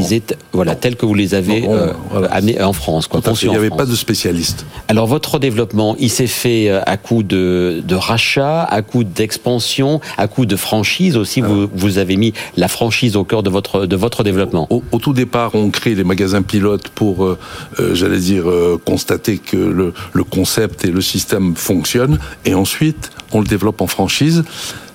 voilà, 0.54 0.76
tels 0.76 0.96
que 0.96 1.06
vous 1.06 1.14
les 1.14 1.36
avez 1.36 1.68
euh, 1.68 1.94
amenés 2.32 2.62
en 2.62 2.74
France. 2.74 3.08
Quoi, 3.08 3.22
il 3.42 3.50
n'y 3.50 3.56
avait 3.56 3.70
pas 3.70 3.86
de 3.86 3.96
spécialistes. 3.96 4.66
Alors 4.88 5.08
votre 5.08 5.40
développement, 5.40 5.96
il 6.00 6.10
s'est 6.10 6.28
fait 6.28 6.70
euh, 6.70 6.82
à 6.86 6.98
coup 6.98 7.24
de, 7.24 7.82
de 7.86 7.96
rachat, 7.96 8.64
à 8.64 8.82
coup 8.82 9.04
d'expansion, 9.04 10.02
à 10.18 10.28
coup 10.28 10.46
de 10.46 10.56
franchise 10.56 11.18
aussi. 11.18 11.42
Vous, 11.42 11.70
vous 11.74 11.98
avez 11.98 12.18
mis 12.18 12.34
la 12.58 12.68
franchise 12.68 13.16
au 13.16 13.24
cœur 13.24 13.44
de 13.44 13.50
votre, 13.50 13.86
de 13.86 13.96
votre 13.96 14.24
développement. 14.24 14.68
Au, 14.70 14.84
au 14.92 14.98
tout 15.00 15.14
départ, 15.14 15.52
on 15.54 15.70
crée 15.70 15.96
les 15.96 16.04
magasins 16.04 16.42
pilotes 16.42 16.90
pour, 16.90 17.24
euh, 17.24 17.38
euh 17.80 17.96
j'allais 17.96 18.20
dire, 18.20 18.50
euh, 18.50 18.80
constater 18.84 19.38
que 19.38 19.58
le, 19.58 19.94
le 20.14 20.24
concept 20.24 20.86
et 20.86 20.92
le 20.92 21.02
système 21.02 21.56
fonctionnent. 21.56 22.20
Et 22.46 22.54
ensuite, 22.54 23.12
on 23.32 23.40
le 23.40 23.48
développe 23.48 23.82
en 23.82 23.88
franchise. 23.88 24.44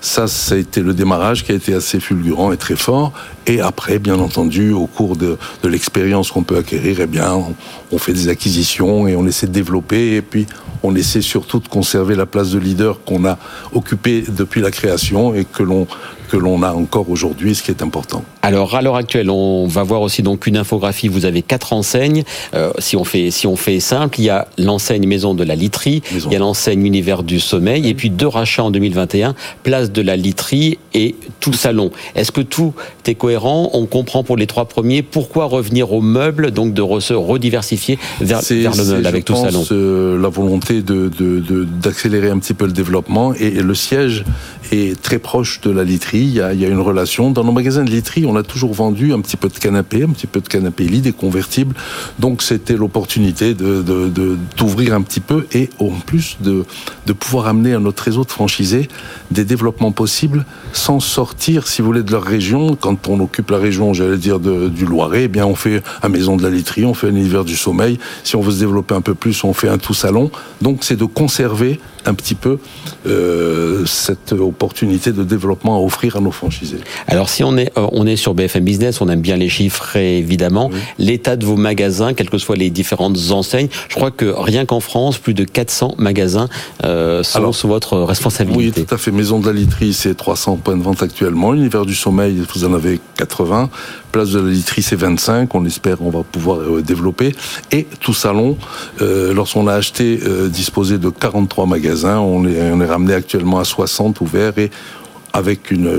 Ça, 0.05 0.27
ça 0.27 0.53
a 0.53 0.57
été 0.59 0.81
le 0.81 0.93
démarrage 0.93 1.43
qui 1.43 1.51
a 1.51 1.55
été 1.55 1.73
assez 1.73 1.99
fulgurant 1.99 2.51
et 2.51 2.57
très 2.57 2.75
fort. 2.75 3.11
Et 3.47 3.59
après, 3.59 3.97
bien 3.97 4.19
entendu, 4.19 4.71
au 4.71 4.85
cours 4.85 5.15
de, 5.15 5.35
de 5.63 5.67
l'expérience 5.67 6.29
qu'on 6.29 6.43
peut 6.43 6.57
acquérir, 6.57 7.01
eh 7.01 7.07
bien, 7.07 7.33
on, 7.33 7.55
on, 7.91 7.97
fait 7.97 8.13
des 8.13 8.29
acquisitions 8.29 9.07
et 9.07 9.15
on 9.15 9.25
essaie 9.25 9.47
de 9.47 9.51
développer. 9.51 10.15
Et 10.15 10.21
puis, 10.21 10.45
on 10.83 10.95
essaie 10.95 11.21
surtout 11.21 11.59
de 11.59 11.67
conserver 11.67 12.13
la 12.13 12.27
place 12.27 12.51
de 12.51 12.59
leader 12.59 13.03
qu'on 13.03 13.25
a 13.25 13.39
occupée 13.73 14.23
depuis 14.29 14.61
la 14.61 14.69
création 14.69 15.33
et 15.33 15.43
que 15.43 15.63
l'on 15.63 15.87
que 16.25 16.37
l'on 16.37 16.63
a 16.63 16.73
encore 16.73 17.09
aujourd'hui, 17.09 17.55
ce 17.55 17.63
qui 17.63 17.71
est 17.71 17.81
important. 17.81 18.23
Alors 18.41 18.75
à 18.75 18.81
l'heure 18.81 18.95
actuelle, 18.95 19.29
on 19.29 19.67
va 19.67 19.83
voir 19.83 20.01
aussi 20.01 20.21
donc 20.21 20.47
une 20.47 20.57
infographie. 20.57 21.07
Vous 21.07 21.25
avez 21.25 21.41
quatre 21.41 21.73
enseignes. 21.73 22.23
Euh, 22.53 22.71
si 22.79 22.95
on 22.95 23.03
fait 23.03 23.31
si 23.31 23.47
on 23.47 23.55
fait 23.55 23.79
simple, 23.79 24.19
il 24.19 24.25
y 24.25 24.29
a 24.29 24.47
l'enseigne 24.57 25.07
Maison 25.07 25.33
de 25.33 25.43
la 25.43 25.55
Literie, 25.55 26.01
Maison. 26.11 26.29
il 26.29 26.33
y 26.33 26.35
a 26.35 26.39
l'enseigne 26.39 26.85
Univers 26.85 27.23
du 27.23 27.39
Sommeil, 27.39 27.87
et 27.87 27.93
puis 27.93 28.09
deux 28.09 28.27
rachats 28.27 28.63
en 28.63 28.71
2021, 28.71 29.35
Place 29.63 29.91
de 29.95 30.01
la 30.01 30.15
Literie 30.15 30.77
et 30.93 31.15
Tout 31.39 31.53
Salon. 31.53 31.89
Est-ce 32.15 32.31
que 32.31 32.41
tout 32.41 32.73
est 33.07 33.15
cohérent? 33.15 33.71
On 33.73 33.85
comprend 33.85 34.23
pour 34.23 34.37
les 34.37 34.45
trois 34.45 34.65
premiers 34.65 35.01
pourquoi 35.01 35.45
revenir 35.45 35.93
au 35.93 36.01
meuble, 36.01 36.51
donc 36.51 36.73
de 36.73 36.83
se 36.99 37.13
rediversifier 37.13 37.97
vers, 38.21 38.41
vers 38.41 38.75
le 38.75 38.83
meuble 38.83 39.07
avec 39.07 39.25
Tout 39.25 39.35
Salon. 39.35 39.65
Euh, 39.71 40.21
la 40.21 40.29
volonté 40.29 40.81
d'accélérer 40.81 42.27
de, 42.27 42.31
de, 42.31 42.35
un 42.35 42.39
petit 42.39 42.53
peu 42.53 42.65
le 42.65 42.73
développement 42.73 43.33
et, 43.33 43.47
et 43.47 43.61
le 43.61 43.73
siège 43.73 44.25
est 44.71 45.01
très 45.01 45.19
proche 45.19 45.61
de 45.61 45.71
la 45.71 45.83
literie. 45.83 46.19
Il 46.19 46.33
y, 46.33 46.41
a, 46.41 46.53
il 46.53 46.59
y, 46.59 46.65
a, 46.65 46.67
une 46.67 46.79
relation. 46.79 47.31
Dans 47.31 47.43
nos 47.43 47.51
magasins 47.51 47.83
de 47.83 47.89
literie, 47.89 48.25
on 48.25 48.35
a 48.35 48.43
toujours 48.43 48.73
vendu 48.73 49.13
un 49.13 49.21
petit 49.21 49.37
peu 49.37 49.49
de 49.49 49.57
canapé, 49.57 50.03
un 50.03 50.09
petit 50.09 50.27
peu 50.27 50.41
de 50.41 50.47
canapé 50.47 50.83
lit, 50.85 51.01
des 51.01 51.13
convertibles. 51.13 51.75
Donc 52.19 52.41
c'était 52.41 52.75
l'opportunité 52.75 53.53
d'ouvrir 53.53 54.93
un 54.93 55.01
petit 55.01 55.19
peu 55.19 55.45
et 55.53 55.69
en 55.79 55.89
plus 55.89 56.37
de, 56.41 56.65
de 57.05 57.13
pouvoir 57.13 57.47
amener 57.47 57.73
à 57.73 57.79
notre 57.79 58.03
réseau 58.03 58.23
de 58.23 58.31
franchisés 58.31 58.87
des 59.31 59.45
développements 59.45 59.84
possibles 59.91 60.45
sans 60.73 60.99
sortir, 60.99 61.67
si 61.67 61.81
vous 61.81 61.87
voulez, 61.87 62.03
de 62.03 62.11
leur 62.11 62.23
région. 62.23 62.75
Quand 62.75 63.07
on 63.07 63.19
occupe 63.19 63.51
la 63.51 63.57
région, 63.57 63.93
j'allais 63.93 64.17
dire, 64.17 64.39
de, 64.39 64.67
du 64.69 64.85
Loiret, 64.85 65.23
eh 65.23 65.27
bien 65.27 65.45
on 65.45 65.55
fait 65.55 65.81
un 66.03 66.09
maison 66.09 66.37
de 66.37 66.43
la 66.43 66.49
literie, 66.49 66.85
on 66.85 66.93
fait 66.93 67.07
un 67.07 67.15
hiver 67.15 67.45
du 67.45 67.55
sommeil. 67.55 67.99
Si 68.23 68.35
on 68.35 68.41
veut 68.41 68.51
se 68.51 68.59
développer 68.59 68.95
un 68.95 69.01
peu 69.01 69.15
plus, 69.15 69.43
on 69.43 69.53
fait 69.53 69.69
un 69.69 69.77
tout 69.77 69.93
salon. 69.93 70.31
Donc 70.61 70.83
c'est 70.83 70.95
de 70.97 71.05
conserver 71.05 71.79
un 72.05 72.13
petit 72.13 72.35
peu 72.35 72.59
euh, 73.07 73.83
cette 73.85 74.33
opportunité 74.33 75.11
de 75.11 75.23
développement 75.23 75.75
à 75.75 75.79
offrir 75.79 76.17
à 76.17 76.19
nos 76.19 76.31
franchisés. 76.31 76.79
Alors 77.07 77.29
si 77.29 77.43
on 77.43 77.57
est 77.57 77.71
euh, 77.77 77.87
on 77.91 78.05
est 78.05 78.15
sur 78.15 78.33
BFM 78.33 78.63
Business, 78.63 79.01
on 79.01 79.09
aime 79.09 79.21
bien 79.21 79.37
les 79.37 79.49
chiffres 79.49 79.95
évidemment. 79.95 80.69
Oui. 80.71 80.79
L'état 80.99 81.35
de 81.35 81.45
vos 81.45 81.55
magasins, 81.55 82.13
quelles 82.13 82.29
que 82.29 82.37
soient 82.37 82.55
les 82.55 82.69
différentes 82.69 83.17
enseignes, 83.31 83.69
je 83.89 83.95
crois 83.95 84.11
que 84.11 84.25
rien 84.25 84.65
qu'en 84.65 84.79
France, 84.79 85.17
plus 85.17 85.33
de 85.33 85.43
400 85.43 85.95
magasins 85.97 86.47
euh, 86.83 87.23
sont 87.23 87.39
Alors, 87.39 87.55
sous 87.55 87.67
votre 87.67 87.97
responsabilité. 87.97 88.81
Oui, 88.81 88.85
tout 88.85 88.93
à 88.93 88.97
fait. 88.97 89.11
Maison 89.11 89.39
de 89.39 89.47
la 89.47 89.53
literie, 89.53 89.74
c'est 89.93 90.15
300 90.15 90.57
points 90.57 90.77
de 90.77 90.83
vente 90.83 91.03
actuellement. 91.03 91.51
L'univers 91.51 91.85
du 91.85 91.95
sommeil, 91.95 92.41
vous 92.53 92.65
en 92.65 92.73
avez 92.73 92.99
80. 93.17 93.69
Place 94.11 94.31
de 94.31 94.39
la 94.39 94.49
literie, 94.49 94.81
c'est 94.81 94.95
25. 94.95 95.53
On 95.55 95.65
espère 95.65 95.97
on 96.01 96.09
va 96.09 96.23
pouvoir 96.23 96.59
euh, 96.59 96.81
développer. 96.81 97.33
Et 97.71 97.85
tout 97.99 98.13
salon, 98.13 98.57
euh, 99.01 99.33
lorsqu'on 99.33 99.67
a 99.67 99.73
acheté, 99.73 100.19
euh, 100.25 100.49
disposé 100.49 100.97
de 100.97 101.09
43 101.09 101.65
magasins, 101.65 102.19
on 102.19 102.45
est, 102.45 102.71
on 102.71 102.81
est 102.81 102.85
ramené 102.85 103.13
actuellement 103.13 103.59
à 103.59 103.63
60 103.63 104.21
ouverts 104.21 104.57
et 104.57 104.71
avec 105.33 105.69
une, 105.69 105.91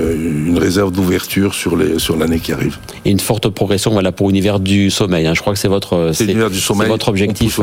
une 0.47 0.57
réserve 0.57 0.91
d'ouverture 0.91 1.53
sur 1.53 1.77
les 1.77 1.99
sur 1.99 2.17
l'année 2.17 2.39
qui 2.39 2.53
arrive. 2.53 2.79
Et 3.05 3.11
une 3.11 3.19
forte 3.19 3.47
progression 3.49 3.91
voilà 3.91 4.11
pour 4.11 4.29
l'univers 4.29 4.59
du 4.59 4.89
sommeil. 4.89 5.27
Hein. 5.27 5.35
Je 5.35 5.41
crois 5.41 5.53
que 5.53 5.59
c'est 5.59 5.67
votre 5.67 6.09
c'est 6.13 6.25
du 6.25 6.59
sommeil, 6.59 6.87
votre 6.87 7.09
objectif. 7.09 7.59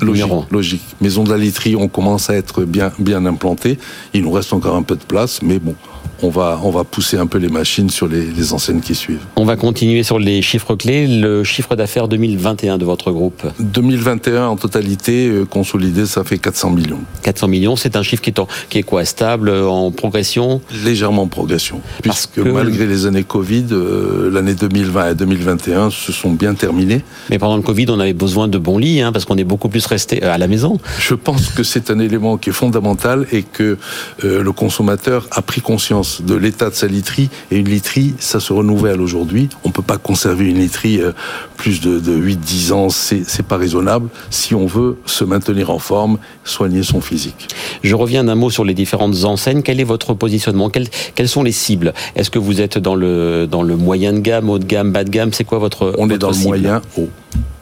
Logique, 0.00 0.32
logique. 0.50 0.82
Maison 1.00 1.24
de 1.24 1.30
la 1.30 1.38
literie, 1.38 1.76
on 1.76 1.88
commence 1.88 2.30
à 2.30 2.34
être 2.34 2.64
bien, 2.64 2.92
bien 2.98 3.24
implanté. 3.26 3.78
Il 4.14 4.22
nous 4.22 4.32
reste 4.32 4.52
encore 4.52 4.76
un 4.76 4.82
peu 4.82 4.96
de 4.96 5.04
place, 5.04 5.42
mais 5.42 5.58
bon, 5.58 5.74
on 6.22 6.28
va, 6.28 6.60
on 6.62 6.70
va 6.70 6.84
pousser 6.84 7.16
un 7.16 7.26
peu 7.26 7.38
les 7.38 7.48
machines 7.48 7.90
sur 7.90 8.08
les, 8.08 8.26
les 8.26 8.52
enseignes 8.52 8.80
qui 8.80 8.94
suivent. 8.94 9.24
On 9.36 9.44
va 9.44 9.56
continuer 9.56 10.02
sur 10.02 10.18
les 10.18 10.42
chiffres 10.42 10.74
clés. 10.74 11.06
Le 11.06 11.44
chiffre 11.44 11.76
d'affaires 11.76 12.08
2021 12.08 12.78
de 12.78 12.84
votre 12.84 13.10
groupe 13.10 13.42
2021 13.58 14.46
en 14.46 14.56
totalité, 14.56 15.28
euh, 15.28 15.44
consolidé, 15.44 16.06
ça 16.06 16.24
fait 16.24 16.38
400 16.38 16.70
millions. 16.70 17.00
400 17.22 17.48
millions, 17.48 17.76
c'est 17.76 17.96
un 17.96 18.02
chiffre 18.02 18.22
qui 18.22 18.30
est, 18.30 18.40
qui 18.68 18.78
est 18.78 18.82
quoi 18.82 19.04
Stable, 19.04 19.48
euh, 19.48 19.66
en 19.66 19.90
progression? 19.90 20.60
Légèrement 20.84 21.22
en 21.22 21.28
progression. 21.28 21.80
puisque 22.02 22.38
malgré 22.38 22.86
les 22.86 23.06
années 23.06 23.24
Covid, 23.24 23.66
euh, 23.72 24.30
l'année 24.30 24.54
2020 24.54 25.10
et 25.10 25.14
2021 25.14 25.90
se 25.90 26.12
sont 26.12 26.30
bien 26.30 26.54
terminées. 26.54 27.02
Mais 27.30 27.38
pendant 27.38 27.56
le 27.56 27.62
Covid, 27.62 27.86
on 27.88 28.00
avait 28.00 28.12
besoin 28.12 28.48
de 28.48 28.58
bons 28.58 28.78
lits, 28.78 29.00
hein, 29.00 29.12
parce 29.12 29.24
qu'on 29.24 29.36
est 29.36 29.44
beaucoup 29.44 29.68
plus 29.68 29.86
resté 29.86 30.22
à 30.22 30.38
la 30.38 30.48
maison. 30.48 30.78
Je 30.98 31.14
pense 31.14 31.48
que 31.48 31.62
c'est 31.62 31.90
un 31.90 31.98
élément 31.98 32.36
qui 32.36 32.50
est 32.50 32.54
fondamental 32.54 33.26
et 33.32 33.42
que 33.42 33.78
le 34.22 34.52
consommateur 34.52 35.26
a 35.30 35.42
pris 35.42 35.60
conscience 35.60 36.09
de 36.20 36.34
l'état 36.34 36.70
de 36.70 36.74
sa 36.74 36.86
literie. 36.86 37.30
Et 37.50 37.58
une 37.58 37.68
literie, 37.68 38.14
ça 38.18 38.40
se 38.40 38.52
renouvelle 38.52 39.00
aujourd'hui. 39.00 39.48
On 39.64 39.68
ne 39.68 39.72
peut 39.72 39.82
pas 39.82 39.98
conserver 39.98 40.48
une 40.48 40.58
literie 40.58 41.00
euh, 41.00 41.12
plus 41.56 41.80
de, 41.80 42.00
8-10 42.00 42.72
ans. 42.72 42.88
C'est 42.90 43.46
pas 43.46 43.56
raisonnable 43.56 44.08
si 44.30 44.54
on 44.54 44.66
veut 44.66 44.96
se 45.06 45.24
maintenir 45.24 45.70
en 45.70 45.78
forme, 45.78 46.18
soigner 46.44 46.82
son 46.82 47.00
physique. 47.00 47.48
Je 47.82 47.94
reviens 47.94 48.24
d'un 48.24 48.34
mot 48.34 48.50
sur 48.50 48.64
les 48.64 48.74
différentes 48.74 49.24
enseignes. 49.24 49.62
Quel 49.62 49.80
est 49.80 49.84
votre 49.84 50.14
positionnement? 50.14 50.70
Quelles, 50.70 50.88
quelles, 51.14 51.28
sont 51.28 51.42
les 51.42 51.52
cibles? 51.52 51.94
Est-ce 52.16 52.30
que 52.30 52.38
vous 52.38 52.60
êtes 52.60 52.78
dans 52.78 52.94
le, 52.94 53.46
dans 53.46 53.62
le 53.62 53.76
moyen 53.76 54.12
de 54.12 54.20
gamme, 54.20 54.50
haut 54.50 54.58
de 54.58 54.64
gamme, 54.64 54.92
bas 54.92 55.04
de 55.04 55.10
gamme? 55.10 55.32
C'est 55.32 55.44
quoi 55.44 55.58
votre 55.58 55.94
On 55.98 56.10
est 56.10 56.18
dans 56.18 56.30
le 56.30 56.36
moyen 56.36 56.82
haut 56.96 57.10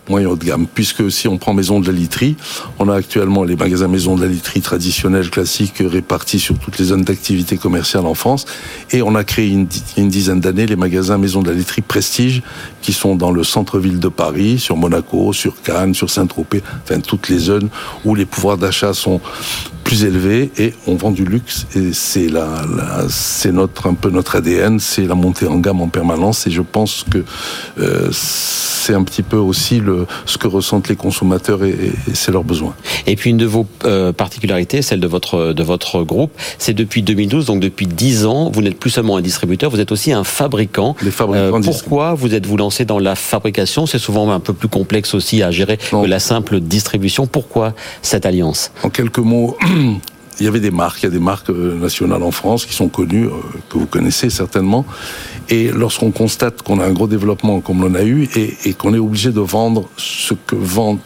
moyen 0.08 0.28
haut 0.28 0.36
de 0.36 0.44
gamme. 0.44 0.66
Puisque 0.72 1.10
si 1.10 1.28
on 1.28 1.38
prend 1.38 1.54
Maison 1.54 1.80
de 1.80 1.86
la 1.86 1.92
Literie, 1.92 2.36
on 2.78 2.88
a 2.88 2.94
actuellement 2.94 3.44
les 3.44 3.56
magasins 3.56 3.88
Maison 3.88 4.16
de 4.16 4.22
la 4.22 4.28
Literie 4.28 4.60
traditionnels, 4.60 5.30
classiques, 5.30 5.82
répartis 5.84 6.40
sur 6.40 6.58
toutes 6.58 6.78
les 6.78 6.86
zones 6.86 7.02
d'activité 7.02 7.56
commerciale 7.56 8.06
en 8.06 8.14
France. 8.14 8.46
Et 8.90 9.02
on 9.02 9.14
a 9.14 9.24
créé 9.24 9.48
une, 9.48 9.68
une 9.96 10.08
dizaine 10.08 10.40
d'années 10.40 10.66
les 10.66 10.76
magasins 10.76 11.18
Maison 11.18 11.42
de 11.42 11.50
la 11.50 11.56
Literie 11.56 11.82
Prestige, 11.82 12.42
qui 12.82 12.92
sont 12.92 13.14
dans 13.14 13.30
le 13.30 13.44
centre-ville 13.44 13.98
de 13.98 14.08
Paris, 14.08 14.58
sur 14.58 14.76
Monaco, 14.76 15.32
sur 15.32 15.60
Cannes, 15.62 15.94
sur 15.94 16.10
Saint-Tropez, 16.10 16.62
enfin 16.82 17.00
toutes 17.00 17.28
les 17.28 17.38
zones 17.38 17.68
où 18.04 18.14
les 18.14 18.26
pouvoirs 18.26 18.58
d'achat 18.58 18.94
sont 18.94 19.20
plus 19.88 20.04
élevés 20.04 20.50
et 20.58 20.74
on 20.86 20.96
vend 20.96 21.10
du 21.10 21.24
luxe 21.24 21.66
et 21.74 21.94
c'est 21.94 22.28
la, 22.28 22.46
c'est 23.08 23.52
notre 23.52 23.88
un 23.88 23.94
peu 23.94 24.10
notre 24.10 24.36
ADN, 24.36 24.78
c'est 24.80 25.06
la 25.06 25.14
montée 25.14 25.46
en 25.46 25.56
gamme 25.56 25.80
en 25.80 25.88
permanence 25.88 26.46
et 26.46 26.50
je 26.50 26.60
pense 26.60 27.06
que 27.10 27.24
euh, 27.78 28.10
c'est 28.12 28.92
un 28.92 29.02
petit 29.02 29.22
peu 29.22 29.38
aussi 29.38 29.80
le 29.80 30.06
ce 30.26 30.36
que 30.36 30.46
ressentent 30.46 30.90
les 30.90 30.96
consommateurs 30.96 31.64
et, 31.64 31.74
c'est 32.12 32.32
leur 32.32 32.44
besoin. 32.44 32.74
Et 33.06 33.16
puis 33.16 33.30
une 33.30 33.38
de 33.38 33.46
vos 33.46 33.66
euh, 33.86 34.12
particularités, 34.12 34.82
celle 34.82 35.00
de 35.00 35.06
votre 35.06 35.54
de 35.54 35.62
votre 35.62 36.02
groupe, 36.02 36.32
c'est 36.58 36.74
depuis 36.74 37.00
2012, 37.00 37.46
donc 37.46 37.60
depuis 37.60 37.86
10 37.86 38.26
ans, 38.26 38.50
vous 38.52 38.60
n'êtes 38.60 38.78
plus 38.78 38.90
seulement 38.90 39.16
un 39.16 39.22
distributeur, 39.22 39.70
vous 39.70 39.80
êtes 39.80 39.92
aussi 39.92 40.12
un 40.12 40.24
fabricant. 40.24 40.96
Les 41.00 41.10
fabricants 41.10 41.56
euh, 41.56 41.60
pourquoi 41.62 42.12
vous 42.12 42.34
êtes-vous 42.34 42.58
lancé 42.58 42.84
dans 42.84 42.98
la 42.98 43.14
fabrication? 43.14 43.86
C'est 43.86 43.98
souvent 43.98 44.30
un 44.30 44.40
peu 44.40 44.52
plus 44.52 44.68
complexe 44.68 45.14
aussi 45.14 45.42
à 45.42 45.50
gérer 45.50 45.78
que 45.78 46.06
la 46.06 46.18
simple 46.20 46.60
distribution. 46.60 47.26
Pourquoi 47.26 47.72
cette 48.02 48.26
alliance? 48.26 48.70
En 48.82 48.90
quelques 48.90 49.16
mots, 49.16 49.56
il 50.40 50.44
y 50.44 50.48
avait 50.48 50.60
des 50.60 50.70
marques, 50.70 51.02
il 51.02 51.06
y 51.06 51.08
a 51.08 51.10
des 51.10 51.18
marques 51.18 51.50
euh, 51.50 51.74
nationales 51.74 52.22
en 52.22 52.30
France 52.30 52.64
qui 52.64 52.74
sont 52.74 52.88
connues, 52.88 53.26
euh, 53.26 53.30
que 53.68 53.78
vous 53.78 53.86
connaissez 53.86 54.30
certainement. 54.30 54.84
Et 55.48 55.70
lorsqu'on 55.70 56.10
constate 56.10 56.62
qu'on 56.62 56.80
a 56.80 56.86
un 56.86 56.92
gros 56.92 57.08
développement 57.08 57.60
comme 57.60 57.80
l'on 57.80 57.94
a 57.94 58.04
eu 58.04 58.28
et, 58.36 58.72
qu'on 58.74 58.94
est 58.94 58.98
obligé 58.98 59.30
de 59.30 59.40
vendre 59.40 59.88
ce 59.96 60.34
que 60.34 60.54
vendent 60.54 61.00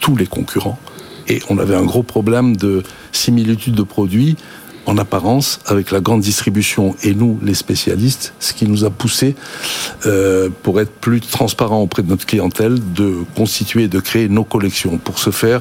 tous 0.00 0.16
les 0.16 0.26
concurrents, 0.26 0.78
et 1.26 1.40
on 1.50 1.58
avait 1.58 1.74
un 1.74 1.84
gros 1.84 2.02
problème 2.02 2.56
de 2.56 2.82
similitude 3.12 3.74
de 3.74 3.82
produits 3.82 4.36
en 4.86 4.96
apparence 4.96 5.60
avec 5.66 5.90
la 5.90 6.00
grande 6.00 6.22
distribution 6.22 6.96
et 7.02 7.14
nous, 7.14 7.38
les 7.42 7.52
spécialistes, 7.52 8.32
ce 8.40 8.54
qui 8.54 8.66
nous 8.66 8.86
a 8.86 8.90
poussé, 8.90 9.34
euh, 10.06 10.48
pour 10.62 10.80
être 10.80 10.92
plus 10.92 11.20
transparent 11.20 11.82
auprès 11.82 12.02
de 12.02 12.08
notre 12.08 12.24
clientèle, 12.24 12.78
de 12.94 13.16
constituer, 13.36 13.88
de 13.88 14.00
créer 14.00 14.30
nos 14.30 14.44
collections. 14.44 14.96
Pour 14.96 15.18
ce 15.18 15.30
faire, 15.30 15.60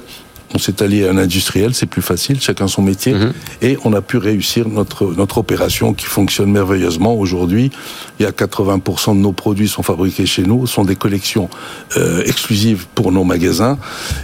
on 0.53 0.59
s'est 0.59 0.81
allié 0.81 1.07
à 1.07 1.11
un 1.11 1.17
industriel, 1.17 1.73
c'est 1.73 1.85
plus 1.85 2.01
facile, 2.01 2.39
chacun 2.41 2.67
son 2.67 2.81
métier, 2.81 3.13
mhm. 3.13 3.33
et 3.61 3.77
on 3.83 3.93
a 3.93 4.01
pu 4.01 4.17
réussir 4.17 4.67
notre, 4.67 5.13
notre 5.13 5.37
opération 5.37 5.93
qui 5.93 6.05
fonctionne 6.05 6.51
merveilleusement. 6.51 7.15
Aujourd'hui, 7.15 7.71
il 8.19 8.23
y 8.23 8.25
a 8.25 8.31
80% 8.31 9.15
de 9.15 9.21
nos 9.21 9.33
produits 9.33 9.67
sont 9.67 9.83
fabriqués 9.83 10.25
chez 10.25 10.43
nous, 10.43 10.67
sont 10.67 10.85
des 10.85 10.95
collections 10.95 11.49
euh, 11.97 12.23
exclusives 12.25 12.87
pour 12.95 13.11
nos 13.11 13.23
magasins, 13.23 13.77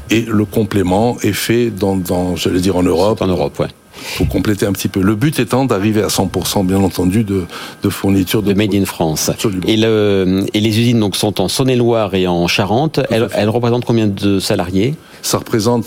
et 0.10 0.22
le 0.22 0.46
complément 0.46 1.18
est 1.22 1.34
fait 1.34 1.70
dans, 1.70 1.96
dans 1.96 2.36
j'allais 2.36 2.62
dire 2.62 2.78
en 2.78 2.84
Europe. 2.84 3.22
En 3.22 3.28
Europe, 3.28 3.60
ouais 3.60 3.68
pour 4.17 4.27
compléter 4.27 4.65
un 4.65 4.73
petit 4.73 4.88
peu. 4.88 5.01
Le 5.01 5.15
but 5.15 5.39
étant 5.39 5.65
d'arriver 5.65 6.01
à 6.01 6.08
100%, 6.08 6.65
bien 6.65 6.82
entendu, 6.82 7.23
de, 7.23 7.45
de 7.84 7.89
fourniture 7.89 8.43
de, 8.43 8.53
Made 8.53 8.73
in 8.73 8.86
France. 8.86 9.32
Et, 9.67 9.77
le, 9.77 10.45
et 10.53 10.60
les 10.60 10.79
usines 10.79 10.99
donc 10.99 11.15
sont 11.15 11.41
en 11.41 11.47
Saône-et-Loire 11.47 12.13
et 12.15 12.27
en 12.27 12.47
Charente. 12.47 12.99
Elles, 13.10 13.27
elles 13.34 13.49
représentent 13.49 13.86
combien 13.86 14.08
de 14.08 14.39
salariés? 14.39 14.95
Ça 15.21 15.38
représente 15.38 15.86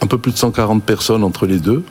un 0.00 0.06
peu 0.06 0.18
plus 0.18 0.32
de 0.32 0.38
140 0.38 0.82
personnes 0.82 1.24
entre 1.24 1.46
les 1.46 1.58
deux. 1.58 1.82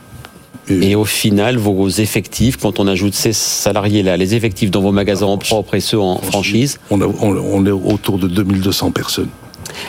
Et, 0.69 0.95
au 0.95 1.05
final, 1.05 1.55
vos 1.57 1.87
effectifs, 1.87 2.57
quand 2.57 2.79
on 2.79 2.87
ajoute 2.87 3.13
ces 3.13 3.31
salariés-là, 3.31 4.17
les 4.17 4.35
effectifs 4.35 4.69
dans 4.69 4.81
vos 4.81 4.91
magasins 4.91 5.27
en 5.27 5.37
propre 5.37 5.75
et 5.75 5.79
ceux 5.79 5.99
en 5.99 6.17
franchise? 6.17 6.77
on, 6.89 6.99
on 7.01 7.65
est 7.65 7.71
autour 7.71 8.17
de 8.17 8.27
2200 8.27 8.91
personnes. 8.91 9.29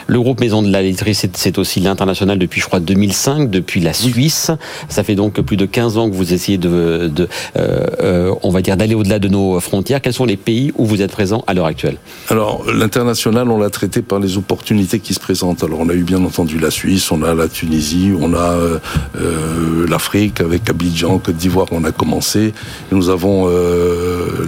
Le 0.07 0.21
groupe 0.21 0.41
Maison 0.41 0.63
de 0.63 0.71
la 0.71 0.83
Laiterie, 0.83 1.15
c'est 1.15 1.59
aussi 1.59 1.81
l'international 1.81 2.39
depuis, 2.39 2.61
je 2.61 2.67
crois, 2.67 2.81
2005, 2.81 3.51
depuis 3.51 3.81
la 3.81 3.93
Suisse. 3.93 4.51
Ça 4.89 5.03
fait 5.03 5.15
donc 5.15 5.41
plus 5.41 5.57
de 5.57 5.67
15 5.67 5.99
ans 5.99 6.11
que 6.11 6.15
vous 6.15 6.33
essayez 6.33 6.59
de, 6.59 6.69
euh, 6.69 7.27
euh, 7.57 8.35
on 8.43 8.51
va 8.51 8.63
dire, 8.63 8.77
d'aller 8.77 8.95
au-delà 8.95 9.19
de 9.19 9.29
nos 9.29 9.61
frontières. 9.61 10.01
Quels 10.01 10.13
sont 10.13 10.25
les 10.25 10.37
pays 10.37 10.73
où 10.77 10.87
vous 10.87 11.03
êtes 11.03 11.13
présent 11.13 11.45
à 11.47 11.55
l'heure 11.55 11.67
actuelle? 11.67 11.97
Alors, 12.29 12.65
l'international, 12.73 13.51
on 13.51 13.59
l'a 13.59 13.71
traité 13.71 14.03
par 14.03 14.19
les 14.19 14.37
opportunités 14.37 15.01
qui 15.01 15.15
se 15.15 15.21
présentent. 15.21 15.65
Alors, 15.65 15.81
on 15.81 15.89
a 15.89 15.95
eu 15.95 16.03
bien 16.03 16.25
entendu 16.25 16.59
la 16.59 16.71
Suisse, 16.71 17.11
on 17.11 17.23
a 17.23 17.35
la 17.35 17.49
Tunisie, 17.49 18.13
on 18.19 18.35
a 18.35 18.53
euh, 19.19 19.87
l'Afrique 19.89 20.41
avec 20.41 20.69
Abidjan, 20.71 21.19
Côte 21.19 21.37
d'Ivoire, 21.37 21.67
on 21.73 21.85
a 21.85 21.93
commencé. 21.93 22.53
Nous 22.93 23.11
avons 23.11 23.49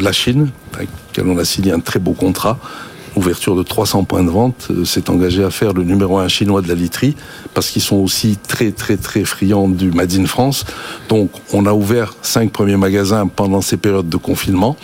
la 0.00 0.12
Chine, 0.12 0.50
avec 0.74 0.88
laquelle 1.08 1.30
on 1.30 1.38
a 1.38 1.44
signé 1.44 1.72
un 1.72 1.80
très 1.80 1.98
beau 1.98 2.12
contrat 2.12 2.58
ouverture 3.20 3.54
de 3.54 3.62
300 3.62 4.04
points 4.04 4.24
de 4.24 4.30
vente, 4.30 4.68
euh, 4.70 4.84
s'est 4.84 5.10
engagé 5.10 5.44
à 5.44 5.50
faire 5.50 5.72
le 5.72 5.84
numéro 5.84 6.18
un 6.18 6.28
chinois 6.28 6.62
de 6.62 6.68
la 6.68 6.74
literie, 6.74 7.14
parce 7.54 7.70
qu'ils 7.70 7.82
sont 7.82 7.96
aussi 7.96 8.38
très 8.48 8.72
très 8.72 8.96
très 8.96 9.24
friands 9.24 9.68
du 9.68 9.90
Made 9.92 10.14
in 10.14 10.26
France. 10.26 10.64
Donc 11.08 11.30
on 11.52 11.66
a 11.66 11.72
ouvert 11.72 12.14
cinq 12.22 12.50
premiers 12.50 12.76
magasins 12.76 13.26
pendant 13.26 13.60
ces 13.60 13.76
périodes 13.76 14.08
de 14.08 14.16
confinement. 14.16 14.76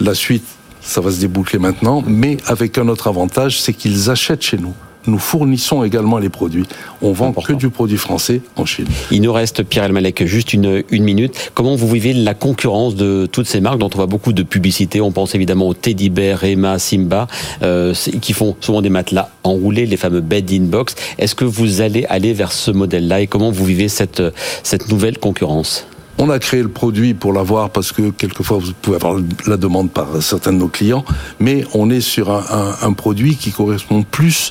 La 0.00 0.14
suite, 0.14 0.44
ça 0.80 1.00
va 1.00 1.10
se 1.10 1.20
déboucler 1.20 1.58
maintenant, 1.58 2.02
mais 2.06 2.38
avec 2.46 2.78
un 2.78 2.88
autre 2.88 3.08
avantage, 3.08 3.60
c'est 3.60 3.72
qu'ils 3.72 4.10
achètent 4.10 4.42
chez 4.42 4.58
nous 4.58 4.74
nous 5.06 5.18
fournissons 5.18 5.84
également 5.84 6.18
les 6.18 6.28
produits. 6.28 6.64
On 7.02 7.12
vend 7.12 7.32
que 7.32 7.52
du 7.52 7.70
produit 7.70 7.98
français 7.98 8.40
en 8.56 8.64
Chine. 8.64 8.86
Il 9.10 9.22
nous 9.22 9.32
reste, 9.32 9.62
Pierre 9.62 9.84
Elmalek, 9.84 10.24
juste 10.26 10.52
une, 10.52 10.82
une 10.90 11.04
minute. 11.04 11.52
Comment 11.54 11.76
vous 11.76 11.88
vivez 11.88 12.12
la 12.12 12.34
concurrence 12.34 12.94
de 12.94 13.28
toutes 13.30 13.46
ces 13.46 13.60
marques 13.60 13.78
dont 13.78 13.90
on 13.92 13.96
voit 13.96 14.06
beaucoup 14.06 14.32
de 14.32 14.42
publicité? 14.42 15.00
On 15.00 15.12
pense 15.12 15.34
évidemment 15.34 15.68
aux 15.68 15.74
Teddy 15.74 16.10
Bear, 16.10 16.42
Emma, 16.44 16.78
Simba, 16.78 17.26
euh, 17.62 17.94
qui 18.20 18.32
font 18.32 18.56
souvent 18.60 18.82
des 18.82 18.90
matelas 18.90 19.30
enroulés, 19.44 19.86
les 19.86 19.96
fameux 19.96 20.20
bed 20.20 20.50
in 20.52 20.64
box. 20.64 20.94
Est-ce 21.18 21.34
que 21.34 21.44
vous 21.44 21.80
allez 21.80 22.04
aller 22.06 22.32
vers 22.32 22.52
ce 22.52 22.70
modèle-là 22.70 23.20
et 23.20 23.26
comment 23.26 23.50
vous 23.50 23.64
vivez 23.64 23.88
cette, 23.88 24.22
cette 24.62 24.90
nouvelle 24.90 25.18
concurrence? 25.18 25.86
On 26.18 26.30
a 26.30 26.38
créé 26.38 26.62
le 26.62 26.70
produit 26.70 27.12
pour 27.12 27.34
l'avoir 27.34 27.68
parce 27.68 27.92
que 27.92 28.08
quelquefois 28.08 28.56
vous 28.56 28.72
pouvez 28.80 28.96
avoir 28.96 29.20
la 29.46 29.58
demande 29.58 29.90
par 29.90 30.22
certains 30.22 30.54
de 30.54 30.56
nos 30.58 30.68
clients, 30.68 31.04
mais 31.40 31.64
on 31.74 31.90
est 31.90 32.00
sur 32.00 32.30
un, 32.30 32.42
un, 32.50 32.88
un 32.88 32.92
produit 32.94 33.36
qui 33.36 33.50
correspond 33.50 34.02
plus 34.02 34.50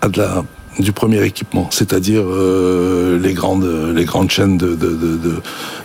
à 0.00 0.08
de 0.08 0.18
la 0.18 0.44
du 0.78 0.92
premier 0.92 1.24
équipement, 1.24 1.68
c'est-à-dire 1.70 2.22
euh, 2.24 3.18
les 3.18 3.32
grandes 3.32 3.68
les 3.94 4.04
grandes 4.04 4.30
chaînes 4.30 4.56
de, 4.56 4.74
de, 4.74 4.90
de, 4.90 5.16
de 5.16 5.34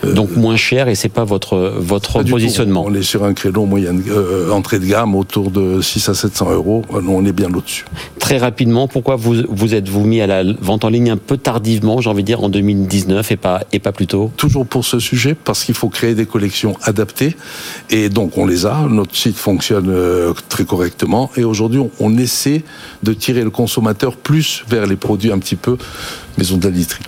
euh, 0.05 0.13
donc 0.13 0.35
moins 0.35 0.55
cher 0.55 0.87
et 0.87 0.95
c'est 0.95 1.09
pas 1.09 1.23
votre 1.23 1.73
votre 1.77 2.21
positionnement. 2.23 2.85
On 2.87 2.93
est 2.93 3.01
sur 3.03 3.23
un 3.23 3.33
créneau 3.33 3.65
moyenne 3.65 4.03
euh, 4.09 4.51
entrée 4.51 4.79
de 4.79 4.85
gamme 4.85 5.15
autour 5.15 5.49
de 5.49 5.81
6 5.81 6.09
à 6.09 6.13
700 6.13 6.51
euros. 6.51 6.83
On 6.91 7.25
est 7.25 7.31
bien 7.31 7.51
au-dessus. 7.53 7.85
Très 8.19 8.37
rapidement, 8.37 8.87
pourquoi 8.87 9.15
vous 9.15 9.35
vous 9.49 9.73
êtes 9.73 9.89
vous 9.89 10.05
mis 10.05 10.21
à 10.21 10.27
la 10.27 10.43
vente 10.61 10.85
en 10.85 10.89
ligne 10.89 11.09
un 11.09 11.17
peu 11.17 11.37
tardivement, 11.37 11.99
j'ai 11.99 12.09
envie 12.09 12.23
de 12.23 12.27
dire 12.27 12.43
en 12.43 12.49
2019 12.49 13.31
et 13.31 13.37
pas 13.37 13.61
et 13.71 13.79
pas 13.79 13.91
plus 13.91 14.07
tôt? 14.07 14.31
Toujours 14.37 14.65
pour 14.65 14.85
ce 14.85 14.99
sujet 14.99 15.35
parce 15.35 15.63
qu'il 15.63 15.75
faut 15.75 15.89
créer 15.89 16.13
des 16.13 16.25
collections 16.25 16.77
adaptées 16.83 17.35
et 17.89 18.09
donc 18.09 18.37
on 18.37 18.45
les 18.45 18.65
a. 18.65 18.87
Notre 18.89 19.15
site 19.15 19.37
fonctionne 19.37 19.91
très 20.49 20.65
correctement 20.65 21.31
et 21.35 21.43
aujourd'hui 21.43 21.81
on 21.99 22.17
essaie 22.17 22.63
de 23.01 23.13
tirer 23.13 23.41
le 23.41 23.49
consommateur 23.49 24.17
plus 24.17 24.63
vers 24.67 24.82
les 24.85 24.95
produits 24.95 25.31
un 25.31 25.39
petit 25.39 25.55
peu 25.55 25.77
maison 26.37 26.57
de 26.57 26.65
la 26.65 26.71
literie. 26.71 27.03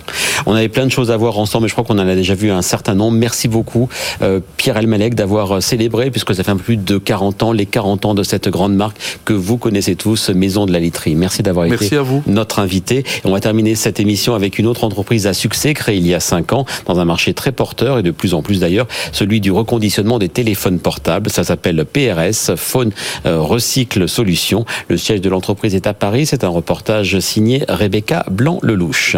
On 0.46 0.54
avait 0.54 0.68
plein 0.68 0.86
de 0.86 0.90
choses 0.90 1.10
à 1.10 1.16
voir 1.16 1.38
ensemble, 1.38 1.64
mais 1.64 1.68
je 1.68 1.74
crois 1.74 1.84
qu'on 1.84 1.98
en 1.98 2.08
a 2.08 2.14
déjà 2.14 2.34
vu 2.34 2.50
un 2.50 2.62
certain 2.62 2.94
nombre. 2.94 3.16
Merci 3.16 3.48
beaucoup, 3.48 3.88
euh, 4.22 4.40
Pierre 4.56 4.76
Elmalek, 4.76 5.14
d'avoir 5.14 5.62
célébré, 5.62 6.10
puisque 6.10 6.34
ça 6.34 6.42
fait 6.42 6.50
un 6.50 6.56
peu 6.56 6.62
plus 6.62 6.76
de 6.76 6.98
40 6.98 7.42
ans, 7.42 7.52
les 7.52 7.66
40 7.66 8.04
ans 8.06 8.14
de 8.14 8.22
cette 8.22 8.48
grande 8.48 8.74
marque 8.74 8.98
que 9.24 9.32
vous 9.32 9.56
connaissez 9.56 9.96
tous, 9.96 10.30
Maison 10.30 10.66
de 10.66 10.72
la 10.72 10.78
Literie. 10.78 11.14
Merci 11.14 11.42
d'avoir 11.42 11.66
été 11.66 11.90
notre 12.26 12.58
invité. 12.58 12.98
Et 12.98 13.04
on 13.24 13.32
va 13.32 13.40
terminer 13.40 13.74
cette 13.74 14.00
émission 14.00 14.34
avec 14.34 14.58
une 14.58 14.66
autre 14.66 14.84
entreprise 14.84 15.26
à 15.26 15.34
succès 15.34 15.74
créée 15.74 15.96
il 15.96 16.06
y 16.06 16.14
a 16.14 16.20
5 16.20 16.52
ans 16.52 16.66
dans 16.86 17.00
un 17.00 17.04
marché 17.04 17.34
très 17.34 17.52
porteur 17.52 17.98
et 17.98 18.02
de 18.02 18.10
plus 18.10 18.34
en 18.34 18.42
plus 18.42 18.60
d'ailleurs, 18.60 18.86
celui 19.12 19.40
du 19.40 19.50
reconditionnement 19.50 20.18
des 20.18 20.28
téléphones 20.28 20.78
portables. 20.78 21.30
Ça 21.30 21.44
s'appelle 21.44 21.84
PRS, 21.84 22.54
Phone 22.56 22.92
euh, 23.24 23.40
Recycle 23.40 24.08
Solutions. 24.08 24.64
Le 24.88 24.96
siège 24.96 25.20
de 25.20 25.28
l'entreprise 25.28 25.74
est 25.74 25.86
à 25.86 25.94
Paris. 25.94 26.26
C'est 26.26 26.44
un 26.44 26.48
reportage 26.48 27.18
signé 27.20 27.64
Rebecca 27.68 28.24
Blanc-Lelouch. 28.30 29.15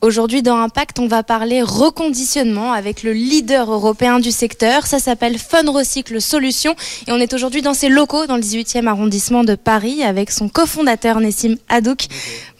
Aujourd'hui, 0.00 0.42
dans 0.42 0.58
Impact, 0.58 1.00
on 1.00 1.08
va 1.08 1.24
parler 1.24 1.60
reconditionnement 1.60 2.72
avec 2.72 3.02
le 3.02 3.12
leader 3.12 3.72
européen 3.72 4.20
du 4.20 4.30
secteur. 4.30 4.86
Ça 4.86 5.00
s'appelle 5.00 5.38
Fun 5.38 5.68
Recycle 5.72 6.20
Solutions. 6.20 6.76
Et 7.08 7.12
on 7.12 7.16
est 7.16 7.34
aujourd'hui 7.34 7.62
dans 7.62 7.74
ses 7.74 7.88
locaux, 7.88 8.26
dans 8.26 8.36
le 8.36 8.42
18e 8.42 8.86
arrondissement 8.86 9.42
de 9.42 9.56
Paris, 9.56 10.04
avec 10.04 10.30
son 10.30 10.48
cofondateur 10.48 11.18
Nessim 11.18 11.56
Hadouk. 11.68 12.06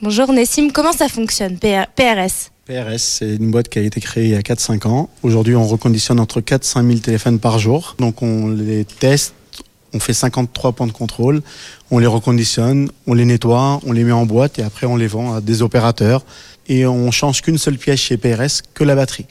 Bonjour 0.03 0.33
Nessim, 0.33 0.71
comment 0.71 0.93
ça 0.93 1.09
fonctionne, 1.09 1.59
PRS 1.59 2.51
PRS, 2.67 2.99
c'est 2.99 3.37
une 3.37 3.51
boîte 3.51 3.69
qui 3.69 3.79
a 3.79 3.83
été 3.83 3.99
créée 4.01 4.25
il 4.25 4.31
y 4.31 4.35
a 4.35 4.43
4-5 4.43 4.87
ans. 4.89 5.09
Aujourd'hui, 5.23 5.55
on 5.55 5.67
reconditionne 5.67 6.21
entre 6.21 6.41
4 6.43 6.65
5 6.65 6.87
000 6.87 6.99
téléphones 6.99 7.39
par 7.39 7.59
jour. 7.59 7.95
Donc, 7.99 8.21
on 8.21 8.49
les 8.49 8.85
teste, 8.85 9.33
on 9.95 10.01
fait 10.01 10.13
53 10.13 10.73
points 10.73 10.87
de 10.87 10.93
contrôle, 10.93 11.43
on 11.91 11.99
les 11.99 12.07
reconditionne, 12.07 12.91
on 13.07 13.15
les 13.15 13.25
nettoie, 13.25 13.81
on 13.87 13.93
les 13.93 14.05
met 14.05 14.13
en 14.13 14.27
boîte 14.27 14.59
et 14.59 14.63
après 14.63 14.87
on 14.87 14.97
les 14.97 15.07
vend 15.07 15.35
à 15.35 15.41
des 15.41 15.63
opérateurs. 15.63 16.25
Et 16.69 16.87
on 16.87 17.11
change 17.11 17.41
qu'une 17.41 17.57
seule 17.57 17.79
pièce 17.79 18.01
chez 18.01 18.19
PRS, 18.19 18.61
que 18.75 18.85
la 18.85 18.95
batterie. 18.95 19.27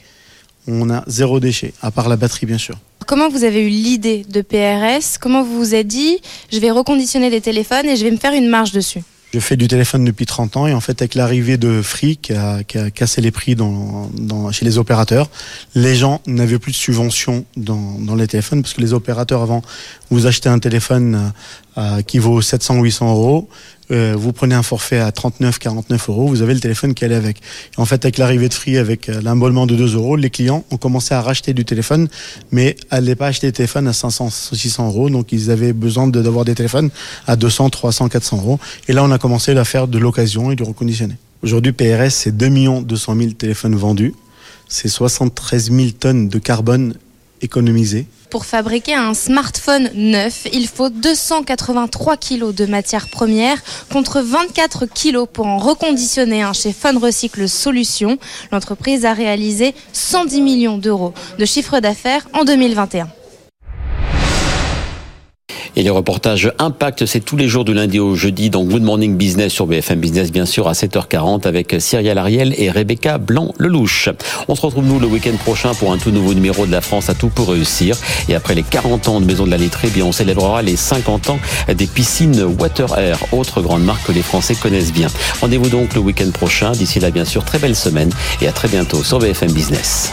On 0.66 0.90
a 0.90 1.04
zéro 1.06 1.38
déchet, 1.38 1.72
à 1.80 1.90
part 1.90 2.08
la 2.08 2.16
batterie 2.16 2.46
bien 2.46 2.58
sûr. 2.58 2.76
Comment 3.06 3.28
vous 3.28 3.44
avez 3.44 3.64
eu 3.64 3.68
l'idée 3.68 4.26
de 4.28 4.42
PRS 4.42 5.18
Comment 5.20 5.42
vous 5.42 5.56
vous 5.56 5.74
êtes 5.74 5.86
dit, 5.86 6.18
je 6.52 6.58
vais 6.58 6.70
reconditionner 6.70 7.30
des 7.30 7.40
téléphones 7.40 7.86
et 7.86 7.96
je 7.96 8.04
vais 8.04 8.10
me 8.10 8.18
faire 8.18 8.32
une 8.32 8.48
marge 8.48 8.72
dessus? 8.72 9.02
Je 9.32 9.40
fais 9.40 9.56
du 9.56 9.68
téléphone 9.68 10.04
depuis 10.04 10.26
30 10.26 10.56
ans 10.56 10.66
et 10.66 10.72
en 10.72 10.80
fait 10.80 11.02
avec 11.02 11.14
l'arrivée 11.14 11.58
de 11.58 11.82
Free 11.82 12.16
qui 12.16 12.32
a, 12.32 12.62
cassé 12.64 13.20
les 13.20 13.30
prix 13.30 13.56
chez 14.52 14.64
les 14.64 14.78
opérateurs, 14.78 15.28
les 15.74 15.94
gens 15.94 16.22
n'avaient 16.26 16.58
plus 16.58 16.72
de 16.72 16.76
subventions 16.76 17.44
dans, 17.56 18.14
les 18.16 18.26
téléphones 18.26 18.62
parce 18.62 18.74
que 18.74 18.80
les 18.80 18.92
opérateurs 18.92 19.42
avant, 19.42 19.62
vous 20.10 20.26
achetez 20.26 20.48
un 20.48 20.58
téléphone 20.58 21.32
euh, 21.78 22.02
qui 22.02 22.18
vaut 22.18 22.40
700-800 22.40 23.08
euros, 23.08 23.48
euh, 23.90 24.14
vous 24.18 24.32
prenez 24.32 24.54
un 24.54 24.62
forfait 24.62 24.98
à 24.98 25.12
39, 25.12 25.58
49 25.58 26.08
euros, 26.10 26.26
vous 26.26 26.42
avez 26.42 26.52
le 26.52 26.60
téléphone 26.60 26.92
qui 26.92 27.04
allait 27.04 27.14
avec. 27.14 27.40
en 27.76 27.84
fait, 27.84 28.04
avec 28.04 28.18
l'arrivée 28.18 28.48
de 28.48 28.54
Free, 28.54 28.76
avec 28.76 29.08
euh, 29.08 29.20
l'embolement 29.22 29.66
de 29.66 29.76
2 29.76 29.94
euros, 29.94 30.16
les 30.16 30.28
clients 30.28 30.64
ont 30.70 30.76
commencé 30.76 31.14
à 31.14 31.22
racheter 31.22 31.54
du 31.54 31.64
téléphone, 31.64 32.08
mais 32.52 32.76
n'allaient 32.92 33.14
pas 33.14 33.28
acheter 33.28 33.46
des 33.46 33.52
téléphones 33.52 33.88
à 33.88 33.92
500, 33.92 34.28
600 34.30 34.88
euros. 34.88 35.08
Donc, 35.08 35.32
ils 35.32 35.50
avaient 35.50 35.72
besoin 35.72 36.08
d'avoir 36.08 36.44
des 36.44 36.54
téléphones 36.54 36.90
à 37.26 37.36
200, 37.36 37.70
300, 37.70 38.08
400 38.08 38.38
euros. 38.38 38.60
Et 38.88 38.92
là, 38.92 39.04
on 39.04 39.10
a 39.10 39.18
commencé 39.18 39.56
à 39.56 39.64
faire 39.64 39.88
de 39.88 39.98
l'occasion 39.98 40.50
et 40.50 40.56
du 40.56 40.64
reconditionné. 40.64 41.14
Aujourd'hui, 41.42 41.72
PRS, 41.72 42.10
c'est 42.10 42.36
2 42.36 42.82
200 42.82 43.16
000 43.16 43.30
téléphones 43.32 43.76
vendus. 43.76 44.14
C'est 44.68 44.88
73 44.88 45.70
000 45.70 45.90
tonnes 45.98 46.28
de 46.28 46.38
carbone 46.38 46.94
Pour 48.30 48.44
fabriquer 48.44 48.94
un 48.94 49.14
smartphone 49.14 49.90
neuf, 49.94 50.46
il 50.52 50.66
faut 50.68 50.90
283 50.90 52.16
kg 52.16 52.52
de 52.52 52.66
matières 52.66 53.08
premières 53.08 53.58
contre 53.90 54.20
24 54.20 54.86
kg 54.86 55.24
pour 55.26 55.46
en 55.46 55.58
reconditionner 55.58 56.42
un 56.42 56.52
chez 56.52 56.72
Fun 56.72 56.98
Recycle 56.98 57.48
Solutions. 57.48 58.18
L'entreprise 58.52 59.04
a 59.04 59.14
réalisé 59.14 59.74
110 59.92 60.40
millions 60.42 60.78
d'euros 60.78 61.14
de 61.38 61.44
chiffre 61.44 61.80
d'affaires 61.80 62.28
en 62.34 62.44
2021. 62.44 63.08
Et 65.76 65.82
les 65.82 65.90
reportages 65.90 66.52
Impact, 66.58 67.06
c'est 67.06 67.20
tous 67.20 67.36
les 67.36 67.48
jours 67.48 67.64
du 67.64 67.74
lundi 67.74 67.98
au 67.98 68.14
jeudi 68.14 68.50
dans 68.50 68.64
Good 68.64 68.82
Morning 68.82 69.16
Business 69.16 69.52
sur 69.52 69.66
BFM 69.66 70.00
Business, 70.00 70.32
bien 70.32 70.46
sûr, 70.46 70.68
à 70.68 70.72
7h40 70.72 71.46
avec 71.46 71.76
Cyrielle 71.78 72.18
Ariel 72.18 72.54
et 72.58 72.70
Rebecca 72.70 73.18
Blanc-Lelouch. 73.18 74.08
On 74.48 74.54
se 74.54 74.62
retrouve, 74.62 74.84
nous, 74.84 74.98
le 74.98 75.06
week-end 75.06 75.36
prochain 75.44 75.74
pour 75.74 75.92
un 75.92 75.98
tout 75.98 76.10
nouveau 76.10 76.34
numéro 76.34 76.66
de 76.66 76.72
la 76.72 76.80
France 76.80 77.08
à 77.08 77.14
tout 77.14 77.28
pour 77.28 77.48
réussir. 77.48 77.96
Et 78.28 78.34
après 78.34 78.54
les 78.54 78.62
40 78.62 79.08
ans 79.08 79.20
de 79.20 79.26
Maison 79.26 79.44
de 79.44 79.50
la 79.50 79.56
Lettrée, 79.56 79.88
eh 79.88 79.94
bien, 79.94 80.04
on 80.04 80.12
célébrera 80.12 80.62
les 80.62 80.76
50 80.76 81.30
ans 81.30 81.38
des 81.72 81.86
piscines 81.86 82.42
Water 82.58 82.98
Air, 82.98 83.18
autre 83.32 83.62
grande 83.62 83.84
marque 83.84 84.06
que 84.06 84.12
les 84.12 84.22
Français 84.22 84.54
connaissent 84.54 84.92
bien. 84.92 85.08
Rendez-vous 85.40 85.68
donc 85.68 85.94
le 85.94 86.00
week-end 86.00 86.30
prochain. 86.30 86.72
D'ici 86.72 87.00
là, 87.00 87.10
bien 87.10 87.24
sûr, 87.24 87.44
très 87.44 87.58
belle 87.58 87.76
semaine 87.76 88.10
et 88.40 88.48
à 88.48 88.52
très 88.52 88.68
bientôt 88.68 89.02
sur 89.02 89.18
BFM 89.18 89.52
Business. 89.52 90.12